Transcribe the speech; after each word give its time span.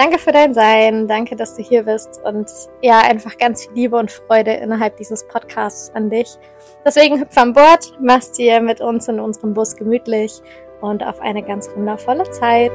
danke 0.00 0.18
für 0.18 0.32
dein 0.32 0.54
Sein, 0.54 1.06
danke, 1.08 1.36
dass 1.36 1.56
du 1.56 1.62
hier 1.62 1.82
bist 1.82 2.22
und 2.24 2.50
ja, 2.80 3.00
einfach 3.00 3.36
ganz 3.36 3.64
viel 3.64 3.74
Liebe 3.74 3.98
und 3.98 4.10
Freude 4.10 4.52
innerhalb 4.52 4.96
dieses 4.96 5.28
Podcasts 5.28 5.94
an 5.94 6.08
dich. 6.08 6.38
Deswegen 6.86 7.20
hüpf 7.20 7.36
an 7.36 7.52
Bord, 7.52 7.92
mach's 8.00 8.32
dir 8.32 8.62
mit 8.62 8.80
uns 8.80 9.08
in 9.08 9.20
unserem 9.20 9.52
Bus 9.52 9.76
gemütlich 9.76 10.40
und 10.80 11.04
auf 11.04 11.20
eine 11.20 11.42
ganz 11.42 11.68
wundervolle 11.76 12.30
Zeit. 12.30 12.72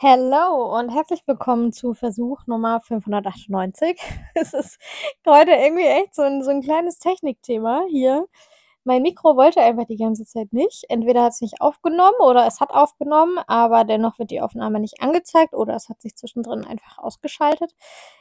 Hallo 0.00 0.78
und 0.78 0.90
herzlich 0.90 1.22
willkommen 1.26 1.72
zu 1.72 1.92
Versuch 1.92 2.46
Nummer 2.46 2.80
598. 2.82 4.00
Es 4.34 4.54
ist 4.54 4.78
heute 5.26 5.50
irgendwie 5.50 5.86
echt 5.86 6.14
so 6.14 6.22
ein, 6.22 6.44
so 6.44 6.50
ein 6.50 6.62
kleines 6.62 7.00
Technikthema 7.00 7.82
hier. 7.90 8.28
Mein 8.84 9.02
Mikro 9.02 9.34
wollte 9.36 9.60
einfach 9.60 9.86
die 9.86 9.96
ganze 9.96 10.24
Zeit 10.24 10.52
nicht. 10.52 10.84
Entweder 10.88 11.24
hat 11.24 11.32
es 11.32 11.40
nicht 11.40 11.60
aufgenommen 11.60 12.14
oder 12.20 12.46
es 12.46 12.60
hat 12.60 12.70
aufgenommen, 12.70 13.38
aber 13.48 13.82
dennoch 13.82 14.20
wird 14.20 14.30
die 14.30 14.40
Aufnahme 14.40 14.78
nicht 14.78 15.02
angezeigt 15.02 15.52
oder 15.52 15.74
es 15.74 15.88
hat 15.88 16.00
sich 16.00 16.14
zwischendrin 16.14 16.64
einfach 16.64 16.98
ausgeschaltet. 16.98 17.74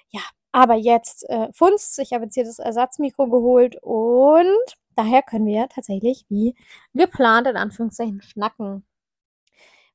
Ja, 0.09 0.21
aber 0.51 0.73
jetzt 0.73 1.29
äh, 1.29 1.49
funzt. 1.53 1.99
Ich 1.99 2.11
habe 2.11 2.23
jetzt 2.23 2.33
hier 2.33 2.45
das 2.45 2.57
Ersatzmikro 2.57 3.27
geholt 3.29 3.77
und 3.83 4.57
daher 4.95 5.21
können 5.21 5.45
wir 5.45 5.69
tatsächlich 5.69 6.25
wie 6.29 6.55
geplant 6.95 7.45
in 7.45 7.55
Anführungszeichen 7.55 8.23
schnacken. 8.23 8.83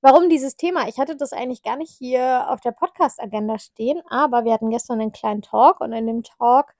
Warum 0.04 0.28
dieses 0.28 0.56
Thema? 0.56 0.88
Ich 0.88 0.98
hatte 0.98 1.14
das 1.16 1.32
eigentlich 1.32 1.62
gar 1.62 1.76
nicht 1.76 1.92
hier 1.92 2.50
auf 2.50 2.60
der 2.60 2.72
Podcast-Agenda 2.72 3.60
stehen, 3.60 4.02
aber 4.08 4.44
wir 4.44 4.52
hatten 4.52 4.70
gestern 4.70 5.00
einen 5.00 5.12
kleinen 5.12 5.42
Talk 5.42 5.80
und 5.80 5.92
in 5.92 6.08
dem 6.08 6.24
Talk 6.24 6.74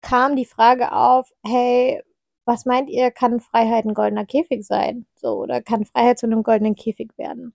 kam 0.00 0.36
die 0.36 0.46
Frage 0.46 0.92
auf, 0.92 1.30
hey, 1.44 2.02
was 2.46 2.64
meint 2.64 2.88
ihr, 2.88 3.10
kann 3.10 3.40
Freiheit 3.40 3.84
ein 3.84 3.92
goldener 3.92 4.24
Käfig 4.24 4.66
sein? 4.66 5.06
So, 5.14 5.34
oder 5.36 5.60
kann 5.60 5.84
Freiheit 5.84 6.18
zu 6.18 6.24
einem 6.24 6.42
goldenen 6.42 6.74
Käfig 6.74 7.10
werden? 7.18 7.54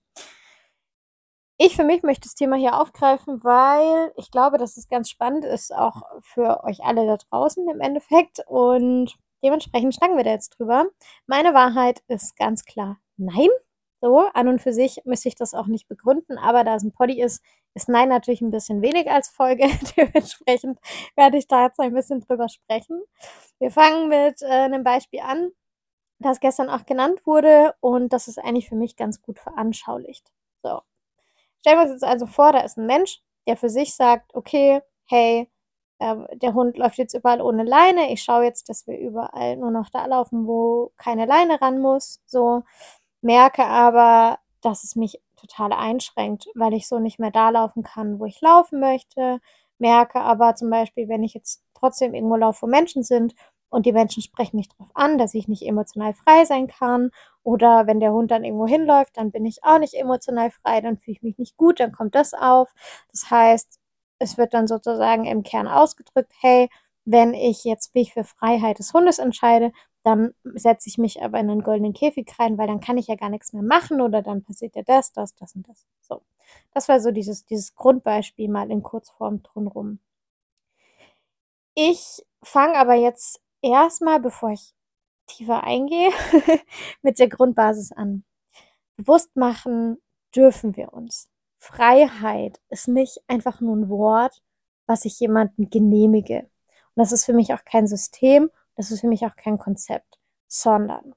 Ich 1.58 1.74
für 1.74 1.82
mich 1.82 2.04
möchte 2.04 2.28
das 2.28 2.36
Thema 2.36 2.54
hier 2.56 2.80
aufgreifen, 2.80 3.42
weil 3.42 4.12
ich 4.16 4.30
glaube, 4.30 4.58
dass 4.58 4.76
es 4.76 4.88
ganz 4.88 5.10
spannend 5.10 5.44
ist, 5.44 5.74
auch 5.74 6.02
für 6.20 6.62
euch 6.62 6.84
alle 6.84 7.04
da 7.06 7.16
draußen 7.16 7.68
im 7.68 7.80
Endeffekt. 7.80 8.38
Und 8.46 9.16
dementsprechend 9.42 9.96
schnacken 9.96 10.16
wir 10.16 10.22
da 10.22 10.30
jetzt 10.30 10.50
drüber. 10.58 10.86
Meine 11.26 11.54
Wahrheit 11.54 12.04
ist 12.06 12.36
ganz 12.36 12.64
klar 12.64 12.98
nein. 13.16 13.48
So, 14.00 14.28
an 14.32 14.46
und 14.48 14.62
für 14.62 14.72
sich 14.72 15.00
müsste 15.04 15.28
ich 15.28 15.34
das 15.34 15.54
auch 15.54 15.66
nicht 15.66 15.88
begründen, 15.88 16.38
aber 16.38 16.62
da 16.62 16.76
es 16.76 16.84
ein 16.84 16.92
Poddy 16.92 17.20
ist, 17.20 17.42
ist 17.74 17.88
Nein 17.88 18.08
natürlich 18.08 18.40
ein 18.40 18.52
bisschen 18.52 18.80
wenig 18.80 19.10
als 19.10 19.28
Folge. 19.28 19.64
Dementsprechend 19.96 20.78
werde 21.16 21.38
ich 21.38 21.48
da 21.48 21.64
jetzt 21.66 21.80
ein 21.80 21.94
bisschen 21.94 22.20
drüber 22.20 22.48
sprechen. 22.48 23.02
Wir 23.58 23.70
fangen 23.70 24.08
mit 24.08 24.40
äh, 24.42 24.46
einem 24.46 24.84
Beispiel 24.84 25.20
an, 25.20 25.50
das 26.20 26.40
gestern 26.40 26.70
auch 26.70 26.86
genannt 26.86 27.26
wurde 27.26 27.74
und 27.80 28.12
das 28.12 28.28
ist 28.28 28.38
eigentlich 28.38 28.68
für 28.68 28.76
mich 28.76 28.96
ganz 28.96 29.20
gut 29.22 29.38
veranschaulicht. 29.38 30.30
So. 30.62 30.80
Stellen 31.60 31.78
wir 31.78 31.82
uns 31.82 31.92
jetzt 31.92 32.04
also 32.04 32.26
vor, 32.26 32.52
da 32.52 32.60
ist 32.60 32.78
ein 32.78 32.86
Mensch, 32.86 33.20
der 33.46 33.56
für 33.56 33.70
sich 33.70 33.94
sagt, 33.94 34.34
okay, 34.34 34.80
hey, 35.06 35.50
äh, 35.98 36.16
der 36.36 36.54
Hund 36.54 36.76
läuft 36.78 36.98
jetzt 36.98 37.14
überall 37.14 37.40
ohne 37.40 37.64
Leine. 37.64 38.12
Ich 38.12 38.22
schaue 38.22 38.44
jetzt, 38.44 38.68
dass 38.68 38.86
wir 38.86 38.98
überall 38.98 39.56
nur 39.56 39.70
noch 39.70 39.90
da 39.90 40.06
laufen, 40.06 40.46
wo 40.46 40.92
keine 40.96 41.26
Leine 41.26 41.60
ran 41.60 41.80
muss. 41.80 42.20
So 42.26 42.62
merke 43.20 43.64
aber, 43.64 44.38
dass 44.62 44.84
es 44.84 44.96
mich 44.96 45.20
total 45.36 45.72
einschränkt, 45.72 46.46
weil 46.54 46.74
ich 46.74 46.88
so 46.88 46.98
nicht 46.98 47.18
mehr 47.18 47.30
da 47.30 47.50
laufen 47.50 47.82
kann, 47.82 48.18
wo 48.18 48.24
ich 48.24 48.40
laufen 48.40 48.80
möchte. 48.80 49.40
Merke 49.78 50.20
aber 50.20 50.54
zum 50.56 50.70
Beispiel, 50.70 51.08
wenn 51.08 51.22
ich 51.22 51.34
jetzt 51.34 51.62
trotzdem 51.74 52.14
irgendwo 52.14 52.36
laufe, 52.36 52.62
wo 52.62 52.66
Menschen 52.66 53.02
sind 53.02 53.34
und 53.70 53.86
die 53.86 53.92
Menschen 53.92 54.22
sprechen 54.22 54.56
mich 54.56 54.68
darauf 54.68 54.90
an, 54.94 55.18
dass 55.18 55.34
ich 55.34 55.46
nicht 55.48 55.62
emotional 55.62 56.14
frei 56.14 56.44
sein 56.44 56.66
kann. 56.66 57.10
Oder 57.42 57.86
wenn 57.86 58.00
der 58.00 58.12
Hund 58.12 58.30
dann 58.30 58.44
irgendwo 58.44 58.66
hinläuft, 58.66 59.16
dann 59.16 59.30
bin 59.30 59.44
ich 59.46 59.62
auch 59.64 59.78
nicht 59.78 59.94
emotional 59.94 60.50
frei, 60.50 60.80
dann 60.80 60.96
fühle 60.96 61.16
ich 61.16 61.22
mich 61.22 61.38
nicht 61.38 61.56
gut, 61.56 61.80
dann 61.80 61.92
kommt 61.92 62.14
das 62.14 62.34
auf. 62.34 62.72
Das 63.12 63.30
heißt, 63.30 63.78
es 64.18 64.38
wird 64.38 64.54
dann 64.54 64.66
sozusagen 64.66 65.24
im 65.26 65.42
Kern 65.42 65.68
ausgedrückt, 65.68 66.32
hey, 66.40 66.68
wenn 67.04 67.32
ich 67.34 67.64
jetzt 67.64 67.94
mich 67.94 68.12
für 68.12 68.24
Freiheit 68.24 68.78
des 68.78 68.92
Hundes 68.92 69.18
entscheide, 69.18 69.72
dann 70.04 70.34
setze 70.54 70.88
ich 70.88 70.98
mich 70.98 71.22
aber 71.22 71.38
in 71.40 71.50
einen 71.50 71.62
goldenen 71.62 71.92
Käfig 71.92 72.32
rein, 72.38 72.56
weil 72.56 72.66
dann 72.66 72.80
kann 72.80 72.98
ich 72.98 73.08
ja 73.08 73.16
gar 73.16 73.30
nichts 73.30 73.52
mehr 73.52 73.62
machen 73.62 74.00
oder 74.00 74.22
dann 74.22 74.42
passiert 74.42 74.76
ja 74.76 74.82
das, 74.82 75.12
das, 75.12 75.34
das 75.34 75.54
und 75.54 75.68
das. 75.68 75.86
So. 76.00 76.22
Das 76.72 76.88
war 76.88 77.00
so 77.00 77.10
dieses, 77.10 77.44
dieses 77.44 77.74
Grundbeispiel 77.74 78.48
mal 78.48 78.70
in 78.70 78.82
Kurzform 78.82 79.42
drumherum. 79.42 79.98
Ich 81.74 82.22
fange 82.42 82.76
aber 82.76 82.94
jetzt 82.94 83.40
erstmal, 83.62 84.20
bevor 84.20 84.50
ich 84.50 84.74
tiefer 85.26 85.62
eingehe, 85.64 86.10
mit 87.02 87.18
der 87.18 87.28
Grundbasis 87.28 87.92
an. 87.92 88.24
Bewusst 88.96 89.36
machen 89.36 89.98
dürfen 90.34 90.76
wir 90.76 90.92
uns. 90.92 91.28
Freiheit 91.58 92.60
ist 92.68 92.88
nicht 92.88 93.18
einfach 93.26 93.60
nur 93.60 93.76
ein 93.76 93.88
Wort, 93.88 94.42
was 94.86 95.04
ich 95.04 95.20
jemandem 95.20 95.70
genehmige. 95.70 96.40
Und 96.40 97.02
das 97.02 97.12
ist 97.12 97.24
für 97.24 97.32
mich 97.32 97.52
auch 97.52 97.64
kein 97.64 97.86
System, 97.86 98.50
das 98.78 98.92
ist 98.92 99.00
für 99.00 99.08
mich 99.08 99.26
auch 99.26 99.34
kein 99.34 99.58
Konzept, 99.58 100.20
sondern 100.46 101.14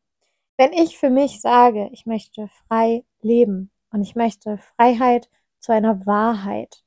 wenn 0.57 0.73
ich 0.73 0.97
für 0.97 1.11
mich 1.11 1.41
sage, 1.41 1.89
ich 1.91 2.07
möchte 2.07 2.49
frei 2.67 3.05
leben 3.21 3.71
und 3.91 4.01
ich 4.01 4.15
möchte 4.15 4.57
Freiheit 4.57 5.29
zu 5.59 5.71
einer 5.71 6.05
Wahrheit 6.07 6.83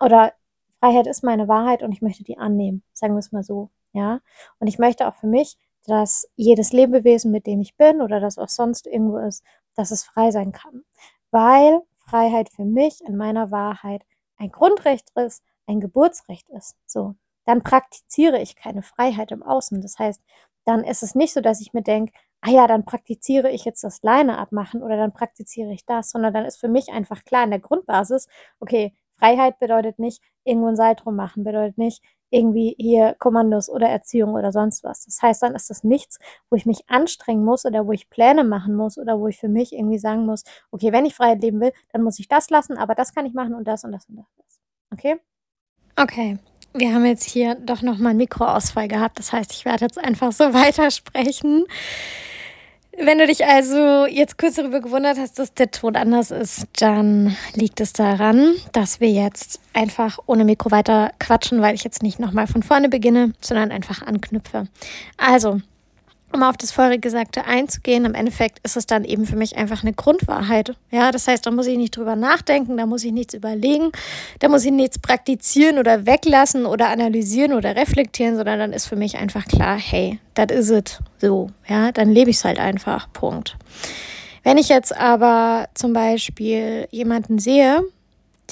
oder 0.00 0.32
Freiheit 0.80 1.06
ist 1.06 1.22
meine 1.22 1.46
Wahrheit 1.46 1.84
und 1.84 1.92
ich 1.92 2.02
möchte 2.02 2.24
die 2.24 2.38
annehmen, 2.38 2.82
sagen 2.92 3.14
wir 3.14 3.20
es 3.20 3.30
mal 3.30 3.44
so, 3.44 3.70
ja. 3.92 4.20
Und 4.58 4.66
ich 4.66 4.78
möchte 4.78 5.06
auch 5.06 5.14
für 5.14 5.28
mich, 5.28 5.56
dass 5.86 6.28
jedes 6.34 6.72
Lebewesen, 6.72 7.30
mit 7.30 7.46
dem 7.46 7.60
ich 7.60 7.76
bin 7.76 8.00
oder 8.02 8.18
das 8.18 8.36
auch 8.36 8.48
sonst 8.48 8.88
irgendwo 8.88 9.18
ist, 9.18 9.44
dass 9.76 9.92
es 9.92 10.04
frei 10.04 10.32
sein 10.32 10.50
kann. 10.50 10.84
Weil 11.30 11.82
Freiheit 11.98 12.48
für 12.50 12.64
mich 12.64 13.00
in 13.06 13.16
meiner 13.16 13.52
Wahrheit 13.52 14.02
ein 14.38 14.50
Grundrecht 14.50 15.10
ist, 15.16 15.44
ein 15.66 15.80
Geburtsrecht 15.80 16.48
ist. 16.50 16.74
So, 16.86 17.14
dann 17.50 17.64
praktiziere 17.64 18.40
ich 18.40 18.54
keine 18.54 18.82
Freiheit 18.82 19.32
im 19.32 19.42
Außen. 19.42 19.82
Das 19.82 19.98
heißt, 19.98 20.22
dann 20.64 20.84
ist 20.84 21.02
es 21.02 21.16
nicht 21.16 21.34
so, 21.34 21.40
dass 21.40 21.60
ich 21.60 21.72
mir 21.72 21.82
denke, 21.82 22.12
ah 22.42 22.50
ja, 22.50 22.68
dann 22.68 22.84
praktiziere 22.84 23.50
ich 23.50 23.64
jetzt 23.64 23.82
das 23.82 24.02
Leine 24.02 24.38
abmachen 24.38 24.84
oder 24.84 24.96
dann 24.96 25.12
praktiziere 25.12 25.72
ich 25.72 25.84
das, 25.84 26.10
sondern 26.10 26.32
dann 26.32 26.44
ist 26.44 26.60
für 26.60 26.68
mich 26.68 26.90
einfach 26.90 27.24
klar 27.24 27.42
in 27.42 27.50
der 27.50 27.58
Grundbasis, 27.58 28.28
okay, 28.60 28.94
Freiheit 29.16 29.58
bedeutet 29.58 29.98
nicht 29.98 30.22
irgendwo 30.44 30.68
ein 30.68 30.76
Seil 30.76 30.94
drum 30.94 31.16
machen, 31.16 31.42
bedeutet 31.42 31.76
nicht 31.76 32.02
irgendwie 32.30 32.76
hier 32.78 33.16
Kommandos 33.18 33.68
oder 33.68 33.88
Erziehung 33.88 34.34
oder 34.34 34.52
sonst 34.52 34.84
was. 34.84 35.04
Das 35.04 35.20
heißt, 35.20 35.42
dann 35.42 35.56
ist 35.56 35.68
das 35.70 35.82
nichts, 35.82 36.20
wo 36.48 36.56
ich 36.56 36.66
mich 36.66 36.88
anstrengen 36.88 37.44
muss 37.44 37.66
oder 37.66 37.84
wo 37.84 37.92
ich 37.92 38.08
Pläne 38.08 38.44
machen 38.44 38.76
muss 38.76 38.96
oder 38.96 39.18
wo 39.18 39.26
ich 39.26 39.38
für 39.38 39.48
mich 39.48 39.72
irgendwie 39.72 39.98
sagen 39.98 40.24
muss, 40.24 40.44
okay, 40.70 40.92
wenn 40.92 41.04
ich 41.04 41.16
Freiheit 41.16 41.42
leben 41.42 41.60
will, 41.60 41.72
dann 41.92 42.02
muss 42.02 42.20
ich 42.20 42.28
das 42.28 42.48
lassen, 42.48 42.78
aber 42.78 42.94
das 42.94 43.12
kann 43.12 43.26
ich 43.26 43.34
machen 43.34 43.54
und 43.54 43.66
das 43.66 43.82
und 43.82 43.90
das 43.90 44.08
und 44.08 44.18
das. 44.18 44.60
Okay? 44.92 45.20
Okay. 45.96 46.38
Wir 46.72 46.94
haben 46.94 47.04
jetzt 47.04 47.28
hier 47.28 47.56
doch 47.56 47.82
nochmal 47.82 48.10
einen 48.10 48.18
Mikroausfall 48.18 48.88
gehabt. 48.88 49.18
Das 49.18 49.32
heißt, 49.32 49.52
ich 49.52 49.64
werde 49.64 49.84
jetzt 49.86 49.98
einfach 49.98 50.32
so 50.32 50.44
weitersprechen. 50.54 51.64
Wenn 53.02 53.18
du 53.18 53.26
dich 53.26 53.46
also 53.46 54.06
jetzt 54.06 54.36
kurz 54.36 54.56
darüber 54.56 54.80
gewundert 54.80 55.16
hast, 55.18 55.38
dass 55.38 55.54
der 55.54 55.70
Ton 55.70 55.96
anders 55.96 56.30
ist, 56.30 56.66
dann 56.80 57.36
liegt 57.54 57.80
es 57.80 57.92
daran, 57.92 58.54
dass 58.72 59.00
wir 59.00 59.08
jetzt 59.08 59.60
einfach 59.72 60.18
ohne 60.26 60.44
Mikro 60.44 60.70
weiter 60.70 61.12
quatschen, 61.18 61.62
weil 61.62 61.74
ich 61.74 61.84
jetzt 61.84 62.02
nicht 62.02 62.18
nochmal 62.18 62.46
von 62.46 62.62
vorne 62.62 62.88
beginne, 62.88 63.32
sondern 63.40 63.70
einfach 63.70 64.02
anknüpfe. 64.02 64.66
Also, 65.16 65.60
um 66.32 66.42
auf 66.42 66.56
das 66.56 66.72
vorige 66.72 67.00
Gesagte 67.00 67.44
einzugehen, 67.44 68.04
im 68.04 68.14
Endeffekt 68.14 68.60
ist 68.62 68.76
es 68.76 68.86
dann 68.86 69.04
eben 69.04 69.26
für 69.26 69.36
mich 69.36 69.56
einfach 69.56 69.82
eine 69.82 69.92
Grundwahrheit. 69.92 70.74
Ja, 70.90 71.10
das 71.10 71.28
heißt, 71.28 71.44
da 71.44 71.50
muss 71.50 71.66
ich 71.66 71.76
nicht 71.76 71.96
drüber 71.96 72.16
nachdenken, 72.16 72.76
da 72.76 72.86
muss 72.86 73.04
ich 73.04 73.12
nichts 73.12 73.34
überlegen, 73.34 73.92
da 74.38 74.48
muss 74.48 74.64
ich 74.64 74.72
nichts 74.72 74.98
praktizieren 74.98 75.78
oder 75.78 76.06
weglassen 76.06 76.64
oder 76.64 76.88
analysieren 76.88 77.52
oder 77.52 77.76
reflektieren, 77.76 78.36
sondern 78.36 78.58
dann 78.58 78.72
ist 78.72 78.86
für 78.86 78.96
mich 78.96 79.18
einfach 79.18 79.46
klar, 79.46 79.76
hey, 79.78 80.18
das 80.34 80.46
is 80.50 80.70
ist 80.70 80.88
es 80.90 80.98
so. 81.18 81.50
Ja, 81.68 81.92
dann 81.92 82.10
lebe 82.10 82.30
ich 82.30 82.36
es 82.36 82.44
halt 82.44 82.58
einfach. 82.58 83.12
Punkt. 83.12 83.56
Wenn 84.42 84.58
ich 84.58 84.68
jetzt 84.68 84.96
aber 84.96 85.68
zum 85.74 85.92
Beispiel 85.92 86.88
jemanden 86.90 87.38
sehe, 87.38 87.82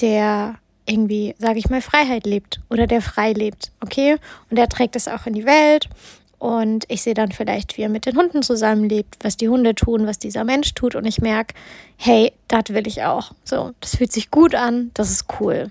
der 0.01 0.55
irgendwie, 0.85 1.35
sage 1.37 1.59
ich 1.59 1.69
mal, 1.69 1.81
Freiheit 1.81 2.25
lebt 2.25 2.59
oder 2.69 2.87
der 2.87 3.01
frei 3.01 3.33
lebt, 3.33 3.71
okay, 3.79 4.17
und 4.49 4.57
der 4.57 4.69
trägt 4.69 4.95
es 4.95 5.07
auch 5.07 5.25
in 5.25 5.33
die 5.33 5.45
Welt 5.45 5.89
und 6.39 6.85
ich 6.87 7.01
sehe 7.01 7.13
dann 7.13 7.33
vielleicht, 7.33 7.77
wie 7.77 7.81
er 7.81 7.89
mit 7.89 8.05
den 8.05 8.15
Hunden 8.15 8.41
zusammenlebt, 8.41 9.17
was 9.21 9.35
die 9.35 9.49
Hunde 9.49 9.75
tun, 9.75 10.07
was 10.07 10.19
dieser 10.19 10.45
Mensch 10.45 10.73
tut. 10.73 10.95
Und 10.95 11.05
ich 11.05 11.19
merke, 11.19 11.53
hey, 11.97 12.31
das 12.47 12.63
will 12.69 12.87
ich 12.87 13.03
auch. 13.03 13.33
So, 13.43 13.73
das 13.81 13.97
fühlt 13.97 14.13
sich 14.13 14.31
gut 14.31 14.55
an, 14.55 14.91
das 14.93 15.11
ist 15.11 15.25
cool. 15.39 15.69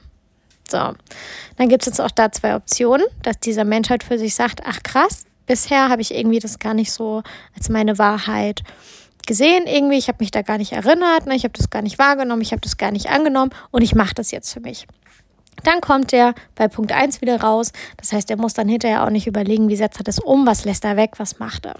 So, 0.70 0.94
dann 1.56 1.68
gibt 1.68 1.82
es 1.82 1.86
jetzt 1.86 2.00
auch 2.00 2.10
da 2.10 2.30
zwei 2.30 2.54
Optionen, 2.54 3.06
dass 3.22 3.40
dieser 3.40 3.64
Mensch 3.64 3.88
halt 3.88 4.04
für 4.04 4.18
sich 4.18 4.34
sagt, 4.34 4.60
ach 4.66 4.82
krass, 4.82 5.24
bisher 5.46 5.88
habe 5.88 6.02
ich 6.02 6.14
irgendwie 6.14 6.38
das 6.38 6.58
gar 6.58 6.74
nicht 6.74 6.92
so 6.92 7.22
als 7.56 7.70
meine 7.70 7.96
Wahrheit 7.96 8.62
gesehen 9.26 9.66
irgendwie, 9.66 9.98
ich 9.98 10.08
habe 10.08 10.18
mich 10.20 10.30
da 10.30 10.42
gar 10.42 10.58
nicht 10.58 10.72
erinnert, 10.72 11.26
ne? 11.26 11.34
ich 11.34 11.44
habe 11.44 11.52
das 11.56 11.70
gar 11.70 11.82
nicht 11.82 11.98
wahrgenommen, 11.98 12.40
ich 12.42 12.52
habe 12.52 12.62
das 12.62 12.78
gar 12.78 12.90
nicht 12.90 13.10
angenommen 13.10 13.50
und 13.70 13.82
ich 13.82 13.94
mache 13.94 14.14
das 14.14 14.30
jetzt 14.30 14.52
für 14.52 14.60
mich. 14.60 14.86
Dann 15.64 15.80
kommt 15.80 16.12
er 16.12 16.34
bei 16.54 16.68
Punkt 16.68 16.92
1 16.92 17.20
wieder 17.20 17.40
raus. 17.40 17.72
Das 17.96 18.12
heißt, 18.12 18.30
er 18.30 18.36
muss 18.36 18.54
dann 18.54 18.68
hinterher 18.68 19.04
auch 19.04 19.10
nicht 19.10 19.26
überlegen, 19.26 19.68
wie 19.68 19.76
setzt 19.76 20.00
er 20.00 20.04
das 20.04 20.18
um, 20.18 20.46
was 20.46 20.64
lässt 20.64 20.84
er 20.84 20.96
weg, 20.96 21.12
was 21.18 21.38
macht 21.38 21.66
er. 21.66 21.76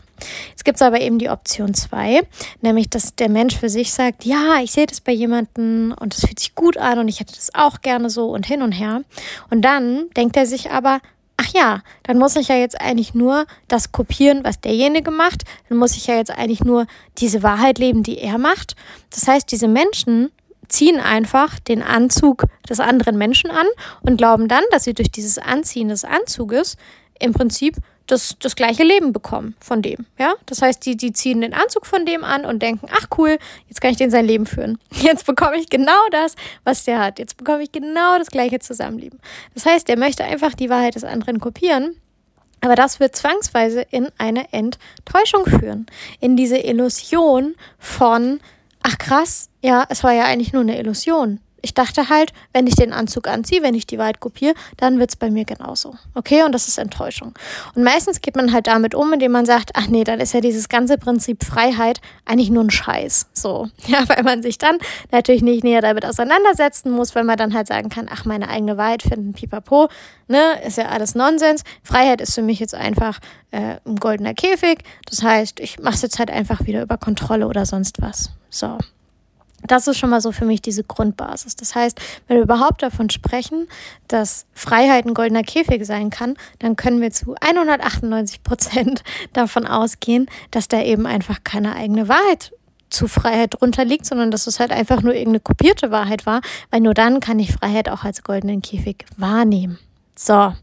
Jetzt 0.50 0.64
gibt 0.64 0.76
es 0.76 0.82
aber 0.82 1.00
eben 1.00 1.18
die 1.18 1.30
Option 1.30 1.74
2, 1.74 2.22
nämlich, 2.60 2.90
dass 2.90 3.14
der 3.14 3.28
Mensch 3.28 3.56
für 3.56 3.68
sich 3.68 3.92
sagt, 3.92 4.24
ja, 4.24 4.60
ich 4.62 4.72
sehe 4.72 4.86
das 4.86 5.00
bei 5.00 5.12
jemandem 5.12 5.94
und 5.98 6.14
es 6.14 6.20
fühlt 6.20 6.38
sich 6.38 6.54
gut 6.54 6.76
an 6.76 6.98
und 6.98 7.08
ich 7.08 7.20
hätte 7.20 7.34
das 7.34 7.54
auch 7.54 7.80
gerne 7.80 8.10
so 8.10 8.30
und 8.30 8.46
hin 8.46 8.62
und 8.62 8.72
her. 8.72 9.02
Und 9.50 9.62
dann 9.62 10.10
denkt 10.16 10.36
er 10.36 10.46
sich 10.46 10.70
aber, 10.70 11.00
ach 11.38 11.48
ja, 11.54 11.82
dann 12.02 12.18
muss 12.18 12.36
ich 12.36 12.48
ja 12.48 12.56
jetzt 12.56 12.80
eigentlich 12.80 13.14
nur 13.14 13.46
das 13.68 13.92
kopieren, 13.92 14.44
was 14.44 14.60
derjenige 14.60 15.10
macht. 15.10 15.44
Dann 15.68 15.78
muss 15.78 15.96
ich 15.96 16.06
ja 16.06 16.16
jetzt 16.16 16.30
eigentlich 16.30 16.64
nur 16.64 16.86
diese 17.18 17.42
Wahrheit 17.42 17.78
leben, 17.78 18.02
die 18.02 18.18
er 18.18 18.38
macht. 18.38 18.76
Das 19.10 19.26
heißt, 19.26 19.50
diese 19.50 19.68
Menschen 19.68 20.30
ziehen 20.68 21.00
einfach 21.00 21.58
den 21.60 21.82
Anzug 21.82 22.44
des 22.68 22.80
anderen 22.80 23.16
Menschen 23.18 23.50
an 23.50 23.66
und 24.02 24.16
glauben 24.16 24.48
dann, 24.48 24.64
dass 24.70 24.84
sie 24.84 24.94
durch 24.94 25.10
dieses 25.10 25.38
Anziehen 25.38 25.88
des 25.88 26.04
Anzuges 26.04 26.76
im 27.18 27.32
Prinzip 27.32 27.76
das, 28.08 28.36
das 28.40 28.56
gleiche 28.56 28.82
Leben 28.82 29.12
bekommen 29.12 29.54
von 29.60 29.82
dem. 29.82 30.06
Ja, 30.18 30.34
das 30.46 30.62
heißt, 30.62 30.84
die, 30.84 30.96
die 30.96 31.12
ziehen 31.12 31.40
den 31.40 31.54
Anzug 31.54 31.86
von 31.86 32.06
dem 32.06 32.24
an 32.24 32.44
und 32.44 32.60
denken, 32.60 32.88
ach 32.90 33.06
cool, 33.18 33.38
jetzt 33.68 33.80
kann 33.80 33.90
ich 33.90 33.96
den 33.96 34.10
sein 34.10 34.24
Leben 34.24 34.46
führen. 34.46 34.78
Jetzt 34.90 35.26
bekomme 35.26 35.58
ich 35.58 35.68
genau 35.68 36.08
das, 36.10 36.34
was 36.64 36.84
der 36.84 36.98
hat. 36.98 37.18
Jetzt 37.18 37.36
bekomme 37.36 37.62
ich 37.62 37.72
genau 37.72 38.18
das 38.18 38.28
gleiche 38.28 38.58
Zusammenleben. 38.58 39.20
Das 39.54 39.66
heißt, 39.66 39.88
er 39.88 39.98
möchte 39.98 40.24
einfach 40.24 40.54
die 40.54 40.70
Wahrheit 40.70 40.94
des 40.94 41.04
anderen 41.04 41.38
kopieren. 41.38 41.96
Aber 42.60 42.74
das 42.74 42.98
wird 42.98 43.14
zwangsweise 43.14 43.82
in 43.90 44.08
eine 44.18 44.52
Enttäuschung 44.52 45.44
führen. 45.44 45.86
In 46.20 46.36
diese 46.36 46.58
Illusion 46.58 47.54
von, 47.78 48.40
ach 48.82 48.98
krass, 48.98 49.50
ja, 49.62 49.84
es 49.88 50.04
war 50.04 50.12
ja 50.12 50.24
eigentlich 50.24 50.52
nur 50.52 50.62
eine 50.62 50.78
Illusion. 50.78 51.40
Ich 51.60 51.74
dachte 51.74 52.08
halt, 52.08 52.32
wenn 52.52 52.66
ich 52.66 52.74
den 52.74 52.92
Anzug 52.92 53.26
anziehe, 53.26 53.62
wenn 53.62 53.74
ich 53.74 53.86
die 53.86 53.98
Wahrheit 53.98 54.20
kopiere, 54.20 54.54
dann 54.76 54.98
wird 54.98 55.10
es 55.10 55.16
bei 55.16 55.30
mir 55.30 55.44
genauso. 55.44 55.94
Okay, 56.14 56.42
und 56.44 56.52
das 56.52 56.68
ist 56.68 56.78
Enttäuschung. 56.78 57.34
Und 57.74 57.82
meistens 57.82 58.20
geht 58.20 58.36
man 58.36 58.52
halt 58.52 58.66
damit 58.66 58.94
um, 58.94 59.12
indem 59.12 59.32
man 59.32 59.46
sagt, 59.46 59.70
ach 59.74 59.88
nee, 59.88 60.04
dann 60.04 60.20
ist 60.20 60.34
ja 60.34 60.40
dieses 60.40 60.68
ganze 60.68 60.98
Prinzip 60.98 61.44
Freiheit 61.44 62.00
eigentlich 62.24 62.50
nur 62.50 62.64
ein 62.64 62.70
Scheiß. 62.70 63.28
So, 63.32 63.68
ja, 63.86 64.08
weil 64.08 64.22
man 64.22 64.42
sich 64.42 64.58
dann 64.58 64.78
natürlich 65.10 65.42
nicht 65.42 65.64
näher 65.64 65.82
damit 65.82 66.04
auseinandersetzen 66.04 66.90
muss, 66.90 67.14
weil 67.14 67.24
man 67.24 67.36
dann 67.36 67.54
halt 67.54 67.66
sagen 67.66 67.88
kann, 67.88 68.08
ach, 68.10 68.24
meine 68.24 68.48
eigene 68.48 68.76
Wahrheit 68.76 69.02
finden, 69.02 69.32
pipapo, 69.32 69.88
ne, 70.28 70.60
ist 70.66 70.78
ja 70.78 70.86
alles 70.86 71.14
Nonsens. 71.14 71.62
Freiheit 71.82 72.20
ist 72.20 72.34
für 72.34 72.42
mich 72.42 72.60
jetzt 72.60 72.74
einfach 72.74 73.18
äh, 73.50 73.76
ein 73.84 73.96
goldener 73.96 74.34
Käfig. 74.34 74.80
Das 75.08 75.22
heißt, 75.22 75.60
ich 75.60 75.80
mache 75.80 75.94
es 75.94 76.02
jetzt 76.02 76.18
halt 76.18 76.30
einfach 76.30 76.66
wieder 76.66 76.82
über 76.82 76.98
Kontrolle 76.98 77.46
oder 77.46 77.66
sonst 77.66 78.00
was. 78.00 78.30
So. 78.50 78.78
Das 79.66 79.88
ist 79.88 79.98
schon 79.98 80.10
mal 80.10 80.20
so 80.20 80.30
für 80.30 80.44
mich 80.44 80.62
diese 80.62 80.84
Grundbasis. 80.84 81.56
Das 81.56 81.74
heißt, 81.74 82.00
wenn 82.26 82.36
wir 82.36 82.44
überhaupt 82.44 82.82
davon 82.82 83.10
sprechen, 83.10 83.66
dass 84.06 84.46
Freiheit 84.54 85.04
ein 85.04 85.14
goldener 85.14 85.42
Käfig 85.42 85.84
sein 85.84 86.10
kann, 86.10 86.36
dann 86.60 86.76
können 86.76 87.00
wir 87.00 87.10
zu 87.10 87.34
198 87.40 88.42
Prozent 88.42 89.02
davon 89.32 89.66
ausgehen, 89.66 90.26
dass 90.52 90.68
da 90.68 90.80
eben 90.80 91.06
einfach 91.06 91.42
keine 91.42 91.74
eigene 91.74 92.08
Wahrheit 92.08 92.52
zu 92.88 93.08
Freiheit 93.08 93.56
drunter 93.58 93.84
liegt, 93.84 94.06
sondern 94.06 94.30
dass 94.30 94.46
es 94.46 94.60
halt 94.60 94.70
einfach 94.70 95.02
nur 95.02 95.12
irgendeine 95.12 95.40
kopierte 95.40 95.90
Wahrheit 95.90 96.24
war, 96.24 96.40
weil 96.70 96.80
nur 96.80 96.94
dann 96.94 97.20
kann 97.20 97.38
ich 97.38 97.52
Freiheit 97.52 97.88
auch 97.88 98.04
als 98.04 98.22
goldenen 98.22 98.62
Käfig 98.62 99.04
wahrnehmen. 99.16 99.78
So. 100.14 100.54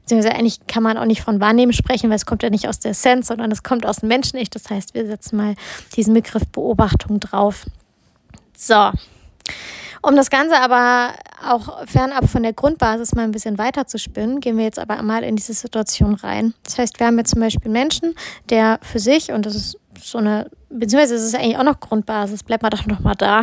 Beziehungsweise 0.00 0.34
eigentlich 0.34 0.66
kann 0.66 0.82
man 0.82 0.98
auch 0.98 1.04
nicht 1.04 1.22
von 1.22 1.40
Wahrnehmen 1.40 1.72
sprechen, 1.72 2.10
weil 2.10 2.16
es 2.16 2.26
kommt 2.26 2.42
ja 2.42 2.50
nicht 2.50 2.68
aus 2.68 2.80
der 2.80 2.90
Essenz, 2.90 3.28
sondern 3.28 3.52
es 3.52 3.62
kommt 3.62 3.86
aus 3.86 3.98
dem 3.98 4.08
Menschen 4.08 4.38
nicht. 4.38 4.54
Das 4.54 4.68
heißt, 4.68 4.94
wir 4.94 5.06
setzen 5.06 5.36
mal 5.36 5.54
diesen 5.94 6.14
Begriff 6.14 6.46
Beobachtung 6.48 7.20
drauf. 7.20 7.66
So. 8.62 8.92
Um 10.02 10.14
das 10.14 10.30
Ganze 10.30 10.56
aber 10.60 11.14
auch 11.44 11.84
fernab 11.86 12.28
von 12.28 12.44
der 12.44 12.52
Grundbasis 12.52 13.12
mal 13.12 13.24
ein 13.24 13.32
bisschen 13.32 13.58
weiter 13.58 13.88
zu 13.88 13.98
spinnen, 13.98 14.38
gehen 14.38 14.56
wir 14.56 14.64
jetzt 14.64 14.78
aber 14.78 15.02
mal 15.02 15.24
in 15.24 15.34
diese 15.34 15.52
Situation 15.52 16.14
rein. 16.14 16.54
Das 16.62 16.78
heißt, 16.78 17.00
wir 17.00 17.08
haben 17.08 17.18
jetzt 17.18 17.30
zum 17.30 17.40
Beispiel 17.40 17.70
Menschen, 17.72 18.14
der 18.50 18.78
für 18.82 19.00
sich, 19.00 19.32
und 19.32 19.46
das 19.46 19.56
ist 19.56 19.78
so 20.00 20.18
eine, 20.18 20.48
beziehungsweise 20.70 21.16
ist 21.16 21.22
es 21.22 21.34
eigentlich 21.34 21.56
auch 21.56 21.64
noch 21.64 21.80
Grundbasis, 21.80 22.44
bleibt 22.44 22.62
mal 22.62 22.70
doch 22.70 22.86
noch 22.86 23.00
mal 23.00 23.16
da. 23.16 23.42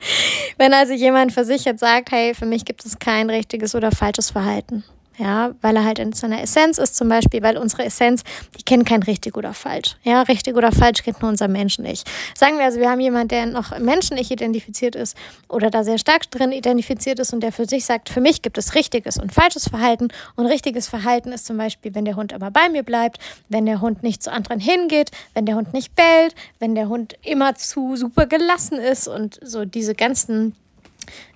Wenn 0.58 0.72
also 0.72 0.94
jemand 0.94 1.32
für 1.32 1.44
sich 1.44 1.66
jetzt 1.66 1.80
sagt, 1.80 2.10
hey, 2.10 2.34
für 2.34 2.46
mich 2.46 2.64
gibt 2.64 2.86
es 2.86 2.98
kein 2.98 3.28
richtiges 3.28 3.74
oder 3.74 3.92
falsches 3.92 4.30
Verhalten. 4.30 4.82
Ja, 5.16 5.52
weil 5.60 5.76
er 5.76 5.84
halt 5.84 6.00
in 6.00 6.12
seiner 6.12 6.42
Essenz 6.42 6.78
ist, 6.78 6.96
zum 6.96 7.08
Beispiel, 7.08 7.40
weil 7.42 7.56
unsere 7.56 7.84
Essenz, 7.84 8.24
die 8.58 8.64
kennt 8.64 8.84
kein 8.84 9.02
richtig 9.04 9.36
oder 9.36 9.54
falsch. 9.54 9.96
Ja, 10.02 10.22
richtig 10.22 10.56
oder 10.56 10.72
falsch 10.72 11.04
kennt 11.04 11.22
nur 11.22 11.30
unser 11.30 11.46
Menschen-Ich. 11.46 12.02
Sagen 12.36 12.58
wir 12.58 12.64
also, 12.64 12.80
wir 12.80 12.90
haben 12.90 13.00
jemanden, 13.00 13.28
der 13.28 13.46
noch 13.46 13.78
Menschen-Ich 13.78 14.32
identifiziert 14.32 14.96
ist 14.96 15.16
oder 15.48 15.70
da 15.70 15.84
sehr 15.84 15.98
stark 15.98 16.28
drin 16.32 16.50
identifiziert 16.50 17.20
ist 17.20 17.32
und 17.32 17.40
der 17.40 17.52
für 17.52 17.66
sich 17.66 17.84
sagt, 17.84 18.08
für 18.08 18.20
mich 18.20 18.42
gibt 18.42 18.58
es 18.58 18.74
richtiges 18.74 19.16
und 19.16 19.32
falsches 19.32 19.68
Verhalten. 19.68 20.08
Und 20.34 20.46
richtiges 20.46 20.88
Verhalten 20.88 21.30
ist 21.30 21.46
zum 21.46 21.58
Beispiel, 21.58 21.94
wenn 21.94 22.04
der 22.04 22.16
Hund 22.16 22.32
immer 22.32 22.50
bei 22.50 22.68
mir 22.68 22.82
bleibt, 22.82 23.18
wenn 23.48 23.66
der 23.66 23.80
Hund 23.80 24.02
nicht 24.02 24.20
zu 24.20 24.32
anderen 24.32 24.58
hingeht, 24.58 25.12
wenn 25.34 25.46
der 25.46 25.54
Hund 25.54 25.72
nicht 25.72 25.94
bellt, 25.94 26.34
wenn 26.58 26.74
der 26.74 26.88
Hund 26.88 27.14
immer 27.22 27.54
zu 27.54 27.94
super 27.94 28.26
gelassen 28.26 28.78
ist 28.78 29.06
und 29.06 29.38
so 29.42 29.64
diese 29.64 29.94
ganzen 29.94 30.56